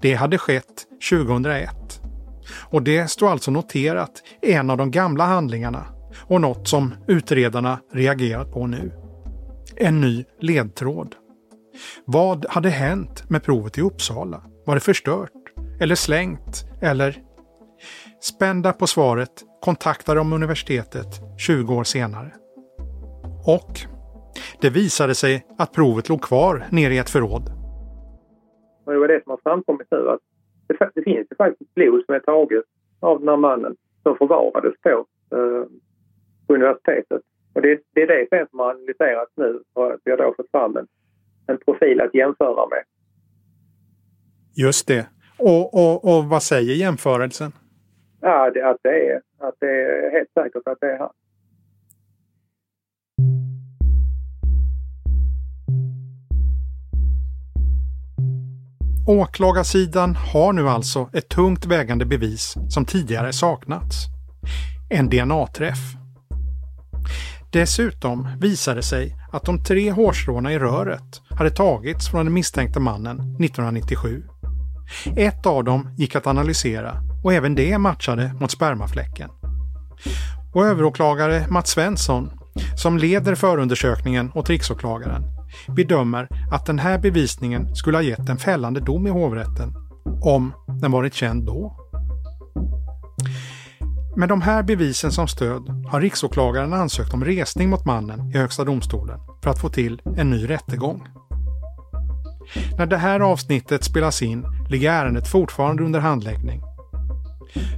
Det 0.00 0.14
hade 0.14 0.38
skett 0.38 0.86
2001 1.10 1.70
och 2.54 2.82
det 2.82 3.10
står 3.10 3.30
alltså 3.30 3.50
noterat 3.50 4.22
i 4.42 4.52
en 4.52 4.70
av 4.70 4.76
de 4.76 4.90
gamla 4.90 5.24
handlingarna 5.24 5.86
och 6.26 6.40
något 6.40 6.68
som 6.68 6.94
utredarna 7.08 7.80
reagerat 7.92 8.52
på 8.52 8.66
nu. 8.66 8.92
En 9.76 10.00
ny 10.00 10.24
ledtråd. 10.40 11.14
Vad 12.04 12.46
hade 12.48 12.70
hänt 12.70 13.30
med 13.30 13.42
provet 13.42 13.78
i 13.78 13.80
Uppsala? 13.80 14.42
Var 14.66 14.74
det 14.74 14.80
förstört? 14.80 15.32
Eller 15.80 15.94
slängt? 15.94 16.64
Eller? 16.80 17.22
Spända 18.20 18.72
på 18.72 18.86
svaret 18.86 19.30
kontaktar 19.60 20.16
de 20.16 20.32
universitetet 20.32 21.06
20 21.38 21.74
år 21.74 21.84
senare. 21.84 22.32
Och 23.46 23.72
det 24.60 24.70
visade 24.70 25.14
sig 25.14 25.46
att 25.58 25.72
provet 25.72 26.08
låg 26.08 26.22
kvar 26.22 26.64
nere 26.70 26.94
i 26.94 26.98
ett 26.98 27.10
förråd. 27.10 27.42
Och 28.84 28.92
det 28.92 28.98
var 28.98 29.08
det 29.08 29.22
som 29.22 29.30
har 29.30 29.40
framkommit 29.42 29.86
nu 29.90 30.08
att 30.10 30.20
det, 30.66 30.90
det 30.94 31.02
finns 31.02 31.26
ju 31.30 31.36
faktiskt 31.36 31.74
blod 31.74 32.04
som 32.06 32.14
är 32.14 32.20
taget 32.20 32.64
av 33.00 33.18
den 33.18 33.28
här 33.28 33.36
mannen 33.36 33.76
som 34.02 34.16
förvarades 34.16 34.74
på, 34.82 35.06
eh, 35.36 35.64
på 36.46 36.54
universitetet. 36.54 37.22
Och 37.52 37.62
det, 37.62 37.80
det 37.94 38.02
är 38.02 38.06
det 38.06 38.46
som 38.50 38.58
har 38.58 38.70
analyserats 38.70 39.32
nu 39.36 39.62
och 39.72 39.96
vi 40.04 40.10
har 40.10 40.18
då 40.18 40.34
fått 40.36 40.50
fram 40.50 40.76
en, 40.76 40.86
en 41.46 41.58
profil 41.58 42.00
att 42.00 42.14
jämföra 42.14 42.68
med. 42.68 42.84
Just 44.56 44.88
det. 44.88 45.08
Och, 45.38 45.74
och, 45.74 46.04
och 46.04 46.24
vad 46.24 46.42
säger 46.42 46.74
jämförelsen? 46.74 47.52
Ja, 48.20 48.50
det, 48.50 48.68
att, 48.68 48.76
det 48.82 49.10
är, 49.10 49.20
att 49.38 49.54
det 49.60 49.66
är 49.66 50.10
helt 50.10 50.30
säkert 50.34 50.62
att 50.66 50.78
det 50.80 50.86
är 50.86 50.98
han. 50.98 51.10
Åklagarsidan 59.06 60.14
har 60.14 60.52
nu 60.52 60.68
alltså 60.68 61.10
ett 61.12 61.28
tungt 61.28 61.66
vägande 61.66 62.06
bevis 62.06 62.54
som 62.68 62.84
tidigare 62.84 63.32
saknats. 63.32 64.06
En 64.90 65.08
DNA-träff. 65.08 65.78
Dessutom 67.52 68.28
visade 68.40 68.78
det 68.78 68.82
sig 68.82 69.14
att 69.32 69.44
de 69.44 69.64
tre 69.64 69.90
hårstråna 69.90 70.52
i 70.52 70.58
röret 70.58 71.22
hade 71.30 71.50
tagits 71.50 72.10
från 72.10 72.24
den 72.24 72.34
misstänkte 72.34 72.80
mannen 72.80 73.16
1997. 73.16 74.22
Ett 75.16 75.46
av 75.46 75.64
dem 75.64 75.90
gick 75.96 76.16
att 76.16 76.26
analysera 76.26 77.07
och 77.22 77.32
även 77.32 77.54
det 77.54 77.78
matchade 77.78 78.34
mot 78.40 78.50
spermafläcken. 78.50 79.30
Och 80.52 80.66
överåklagare 80.66 81.46
Mats 81.48 81.70
Svensson, 81.70 82.30
som 82.76 82.98
leder 82.98 83.34
förundersökningen 83.34 84.30
åt 84.34 84.50
riksåklagaren, 84.50 85.22
bedömer 85.66 86.28
att 86.50 86.66
den 86.66 86.78
här 86.78 86.98
bevisningen 86.98 87.74
skulle 87.74 87.96
ha 87.96 88.02
gett 88.02 88.28
en 88.28 88.38
fällande 88.38 88.80
dom 88.80 89.06
i 89.06 89.10
hovrätten 89.10 89.74
om 90.22 90.52
den 90.80 90.92
varit 90.92 91.14
känd 91.14 91.46
då. 91.46 91.76
Med 94.16 94.28
de 94.28 94.42
här 94.42 94.62
bevisen 94.62 95.12
som 95.12 95.28
stöd 95.28 95.86
har 95.88 96.00
riksåklagaren 96.00 96.72
ansökt 96.72 97.14
om 97.14 97.24
resning 97.24 97.70
mot 97.70 97.84
mannen 97.84 98.30
i 98.34 98.38
Högsta 98.38 98.64
domstolen 98.64 99.20
för 99.42 99.50
att 99.50 99.58
få 99.58 99.68
till 99.68 100.00
en 100.16 100.30
ny 100.30 100.50
rättegång. 100.50 101.08
När 102.78 102.86
det 102.86 102.96
här 102.96 103.20
avsnittet 103.20 103.84
spelas 103.84 104.22
in 104.22 104.46
ligger 104.68 104.92
ärendet 104.92 105.28
fortfarande 105.28 105.82
under 105.84 106.00
handläggning. 106.00 106.62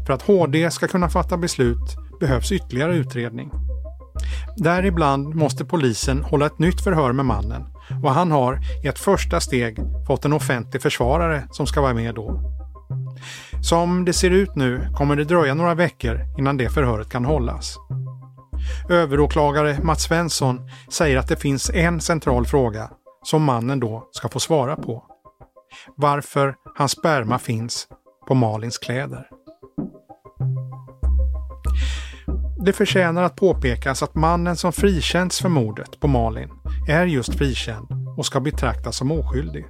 För 0.06 0.12
att 0.12 0.22
HD 0.22 0.70
ska 0.70 0.88
kunna 0.88 1.08
fatta 1.08 1.36
beslut 1.36 1.96
behövs 2.20 2.52
ytterligare 2.52 2.96
utredning. 2.96 3.50
Däribland 4.56 5.34
måste 5.34 5.64
polisen 5.64 6.22
hålla 6.22 6.46
ett 6.46 6.58
nytt 6.58 6.80
förhör 6.80 7.12
med 7.12 7.24
mannen 7.24 7.64
och 8.02 8.10
han 8.10 8.30
har 8.30 8.58
i 8.84 8.86
ett 8.86 8.98
första 8.98 9.40
steg 9.40 9.78
fått 10.06 10.24
en 10.24 10.32
offentlig 10.32 10.82
försvarare 10.82 11.42
som 11.50 11.66
ska 11.66 11.80
vara 11.80 11.94
med 11.94 12.14
då. 12.14 12.40
Som 13.62 14.04
det 14.04 14.12
ser 14.12 14.30
ut 14.30 14.54
nu 14.54 14.88
kommer 14.96 15.16
det 15.16 15.24
dröja 15.24 15.54
några 15.54 15.74
veckor 15.74 16.20
innan 16.38 16.56
det 16.56 16.70
förhöret 16.70 17.10
kan 17.10 17.24
hållas. 17.24 17.76
Överåklagare 18.90 19.78
Mats 19.82 20.02
Svensson 20.02 20.68
säger 20.90 21.16
att 21.16 21.28
det 21.28 21.36
finns 21.36 21.70
en 21.70 22.00
central 22.00 22.46
fråga 22.46 22.90
som 23.22 23.42
mannen 23.42 23.80
då 23.80 24.08
ska 24.12 24.28
få 24.28 24.40
svara 24.40 24.76
på. 24.76 25.04
Varför 25.96 26.54
hans 26.78 26.92
sperma 26.92 27.38
finns 27.38 27.88
på 28.28 28.34
Malins 28.34 28.78
kläder. 28.78 29.26
Det 32.64 32.72
förtjänar 32.72 33.22
att 33.22 33.36
påpekas 33.36 34.02
att 34.02 34.14
mannen 34.14 34.56
som 34.56 34.72
frikänts 34.72 35.40
för 35.40 35.48
mordet 35.48 36.00
på 36.00 36.08
Malin 36.08 36.48
är 36.88 37.06
just 37.06 37.34
frikänd 37.34 37.86
och 38.16 38.26
ska 38.26 38.40
betraktas 38.40 38.96
som 38.96 39.12
oskyldig. 39.12 39.66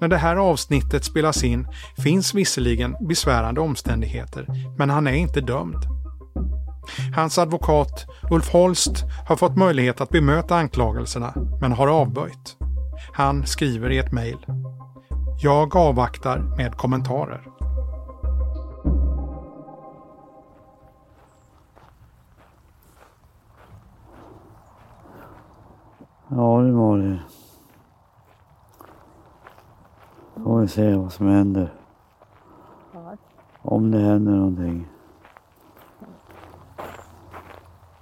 När 0.00 0.08
det 0.08 0.16
här 0.16 0.36
avsnittet 0.36 1.04
spelas 1.04 1.44
in 1.44 1.68
finns 1.96 2.34
visserligen 2.34 2.96
besvärande 3.00 3.60
omständigheter, 3.60 4.46
men 4.78 4.90
han 4.90 5.06
är 5.06 5.12
inte 5.12 5.40
dömd. 5.40 5.84
Hans 7.14 7.38
advokat 7.38 8.06
Ulf 8.30 8.48
Holst 8.48 9.04
har 9.28 9.36
fått 9.36 9.56
möjlighet 9.56 10.00
att 10.00 10.10
bemöta 10.10 10.56
anklagelserna, 10.56 11.34
men 11.60 11.72
har 11.72 11.88
avböjt. 11.88 12.56
Han 13.12 13.46
skriver 13.46 13.90
i 13.90 13.98
ett 13.98 14.12
mejl. 14.12 14.46
Jag 15.42 15.76
avvaktar 15.76 16.56
med 16.56 16.74
kommentarer. 16.74 17.57
Ja 26.30 26.60
det 26.60 26.72
var 26.72 26.98
det. 26.98 27.20
Får 30.44 30.60
vi 30.60 30.68
se 30.68 30.94
vad 30.96 31.12
som 31.12 31.26
händer. 31.26 31.74
Om 33.62 33.90
det 33.90 33.98
händer 33.98 34.32
någonting. 34.32 34.88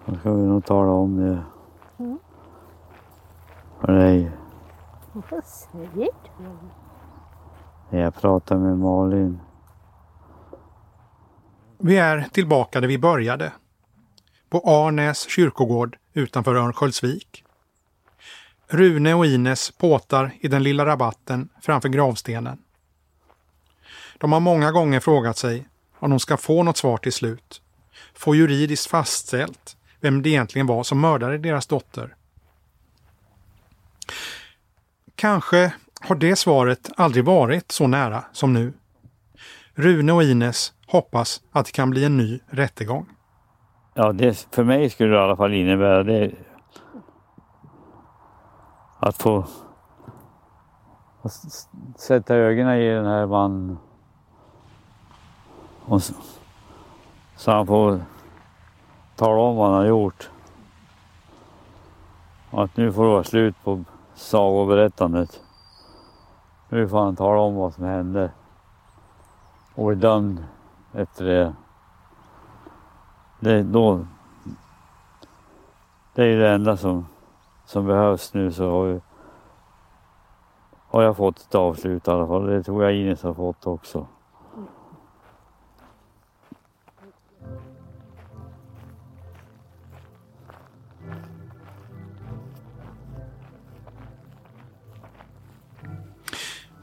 Då 0.06 0.14
ska 0.16 0.32
vi 0.32 0.46
nog 0.46 0.64
tala 0.64 0.90
om 0.90 1.16
det. 1.16 1.44
Mm. 1.98 2.18
För 3.80 3.92
dig. 3.92 4.32
Vad 5.12 5.44
säger 5.44 5.90
du? 5.94 6.08
Jag 7.98 8.14
pratar 8.14 8.56
med 8.56 8.78
Malin. 8.78 9.40
Vi 11.78 11.98
är 11.98 12.20
tillbaka 12.32 12.80
där 12.80 12.88
vi 12.88 12.98
började. 12.98 13.52
på 14.48 14.58
Arnäs 14.64 15.28
kyrkogård 15.28 15.98
utanför 16.12 16.54
Örnsköldsvik. 16.54 17.45
Rune 18.68 19.14
och 19.14 19.26
Ines 19.26 19.70
påtar 19.70 20.30
i 20.40 20.48
den 20.48 20.62
lilla 20.62 20.86
rabatten 20.86 21.48
framför 21.60 21.88
gravstenen. 21.88 22.58
De 24.18 24.32
har 24.32 24.40
många 24.40 24.72
gånger 24.72 25.00
frågat 25.00 25.38
sig 25.38 25.68
om 25.98 26.10
de 26.10 26.20
ska 26.20 26.36
få 26.36 26.62
något 26.62 26.76
svar 26.76 26.96
till 26.96 27.12
slut. 27.12 27.62
Få 28.14 28.34
juridiskt 28.34 28.86
fastställt 28.86 29.76
vem 30.00 30.22
det 30.22 30.28
egentligen 30.28 30.66
var 30.66 30.82
som 30.82 31.00
mördade 31.00 31.38
deras 31.38 31.66
dotter. 31.66 32.14
Kanske 35.14 35.72
har 36.00 36.14
det 36.16 36.36
svaret 36.36 36.90
aldrig 36.96 37.24
varit 37.24 37.72
så 37.72 37.86
nära 37.86 38.24
som 38.32 38.52
nu. 38.52 38.72
Rune 39.74 40.12
och 40.12 40.22
Ines 40.22 40.72
hoppas 40.86 41.42
att 41.52 41.66
det 41.66 41.72
kan 41.72 41.90
bli 41.90 42.04
en 42.04 42.16
ny 42.16 42.40
rättegång. 42.46 43.06
Ja, 43.94 44.12
det, 44.12 44.48
för 44.50 44.64
mig 44.64 44.90
skulle 44.90 45.10
det 45.10 45.16
i 45.16 45.18
alla 45.18 45.36
fall 45.36 45.54
innebära 45.54 46.02
det 46.02 46.30
att 48.98 49.22
få 49.22 49.44
att 51.22 51.32
sätta 51.96 52.34
ögonen 52.34 52.78
i 52.78 52.88
den 52.88 53.06
här 53.06 53.26
mannen. 53.26 53.78
Och 55.84 56.02
så, 56.02 56.14
så 57.36 57.52
han 57.52 57.66
får 57.66 58.00
tala 59.16 59.40
om 59.40 59.56
vad 59.56 59.66
han 59.66 59.74
har 59.74 59.84
gjort. 59.84 60.30
Och 62.50 62.64
att 62.64 62.76
nu 62.76 62.92
får 62.92 63.04
det 63.04 63.10
vara 63.10 63.24
slut 63.24 63.54
på 63.64 63.84
sagoberättandet. 64.14 65.42
Nu 66.68 66.88
får 66.88 66.98
han 66.98 67.16
tala 67.16 67.40
om 67.40 67.54
vad 67.54 67.74
som 67.74 67.84
hände. 67.84 68.30
Och 69.74 69.86
bli 69.86 69.96
dömd 69.96 70.44
efter 70.92 71.24
det. 71.24 71.54
Det, 73.40 73.62
då, 73.62 74.06
det 76.14 76.24
är 76.24 76.36
det 76.36 76.50
enda 76.50 76.76
som, 76.76 77.06
som 77.66 77.86
behövs 77.86 78.34
nu 78.34 78.52
så 78.52 78.70
har, 78.70 78.86
vi, 78.86 79.00
har 80.88 81.02
jag 81.02 81.16
fått 81.16 81.40
ett 81.40 81.54
avslut 81.54 82.08
i 82.08 82.10
alla 82.10 82.26
fall. 82.26 82.46
Det 82.46 82.62
tror 82.62 82.84
jag 82.84 82.94
Ines 82.94 83.22
har 83.22 83.34
fått 83.34 83.66
också. 83.66 84.06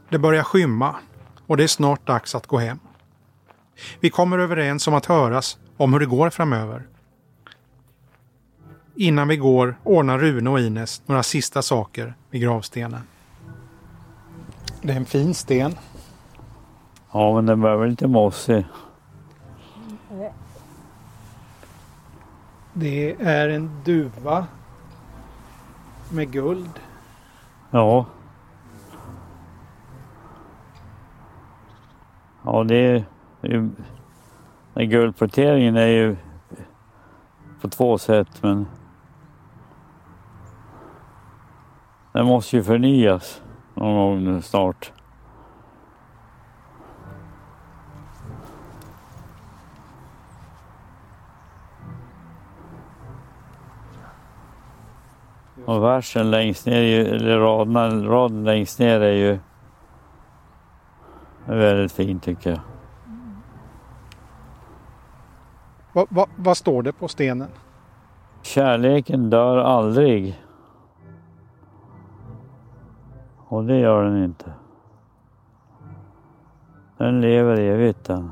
Det 0.08 0.18
börjar 0.18 0.42
skymma 0.42 0.96
och 1.46 1.56
det 1.56 1.62
är 1.64 1.68
snart 1.68 2.06
dags 2.06 2.34
att 2.34 2.46
gå 2.46 2.58
hem. 2.58 2.78
Vi 4.00 4.10
kommer 4.10 4.38
överens 4.38 4.88
om 4.88 4.94
att 4.94 5.06
höras 5.06 5.58
om 5.76 5.92
hur 5.92 6.00
det 6.00 6.06
går 6.06 6.30
framöver. 6.30 6.93
Innan 8.96 9.28
vi 9.28 9.36
går 9.36 9.76
ordnar 9.82 10.18
Rune 10.18 10.50
och 10.50 10.60
Ines 10.60 11.02
några 11.06 11.22
sista 11.22 11.62
saker 11.62 12.14
vid 12.30 12.42
gravstenen. 12.42 13.00
Det 14.82 14.92
är 14.92 14.96
en 14.96 15.04
fin 15.04 15.34
sten. 15.34 15.74
Ja, 17.12 17.34
men 17.34 17.46
den 17.46 17.60
börjar 17.60 17.76
väl 17.76 17.90
lite 17.90 18.06
mossig. 18.06 18.64
Det 22.72 23.16
är 23.20 23.48
en 23.48 23.70
duva 23.84 24.46
med 26.12 26.32
guld. 26.32 26.80
Ja. 27.70 28.06
Ja, 32.44 32.64
det 32.64 32.76
är 32.76 33.04
ju... 33.42 33.70
Den 34.74 34.90
guldporteringen 34.90 35.76
är 35.76 35.86
ju 35.86 36.16
på 37.60 37.68
två 37.68 37.98
sätt, 37.98 38.42
men 38.42 38.66
den 42.14 42.26
måste 42.26 42.56
ju 42.56 42.62
förnyas 42.62 43.42
någon 43.74 43.94
gång 43.94 44.24
nu 44.24 44.42
snart. 44.42 44.92
Och 55.64 55.82
versen 55.82 56.30
längst 56.30 56.66
ner, 56.66 57.04
eller 57.04 57.38
raderna, 57.38 57.88
raden 57.88 58.44
längst 58.44 58.78
ner 58.78 59.00
är 59.00 59.12
ju 59.12 59.38
är 61.46 61.56
väldigt 61.56 61.92
fin 61.92 62.20
tycker 62.20 62.50
jag. 62.50 62.60
Va, 65.92 66.06
va, 66.08 66.26
vad 66.36 66.56
står 66.56 66.82
det 66.82 66.92
på 66.92 67.08
stenen? 67.08 67.48
Kärleken 68.42 69.30
dör 69.30 69.56
aldrig. 69.56 70.43
Och 73.48 73.64
det 73.64 73.78
gör 73.78 74.04
den 74.04 74.24
inte. 74.24 74.52
Den 76.96 77.20
lever 77.20 77.60
evigt 77.60 78.04
den. 78.04 78.30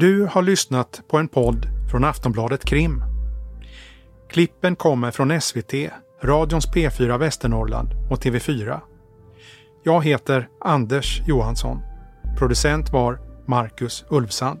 Du 0.00 0.26
har 0.26 0.42
lyssnat 0.42 1.02
på 1.08 1.18
en 1.18 1.28
podd 1.28 1.66
från 1.90 2.04
Aftonbladet 2.04 2.64
Krim. 2.64 3.04
Klippen 4.30 4.76
kommer 4.76 5.10
från 5.10 5.40
SVT, 5.40 5.74
radions 6.22 6.68
P4 6.68 7.18
Västernorrland 7.18 7.88
och 8.10 8.18
TV4. 8.18 8.80
Jag 9.84 10.04
heter 10.04 10.48
Anders 10.60 11.22
Johansson. 11.26 11.78
Producent 12.38 12.92
var 12.92 13.18
Marcus 13.46 14.04
Ulfsand. 14.10 14.60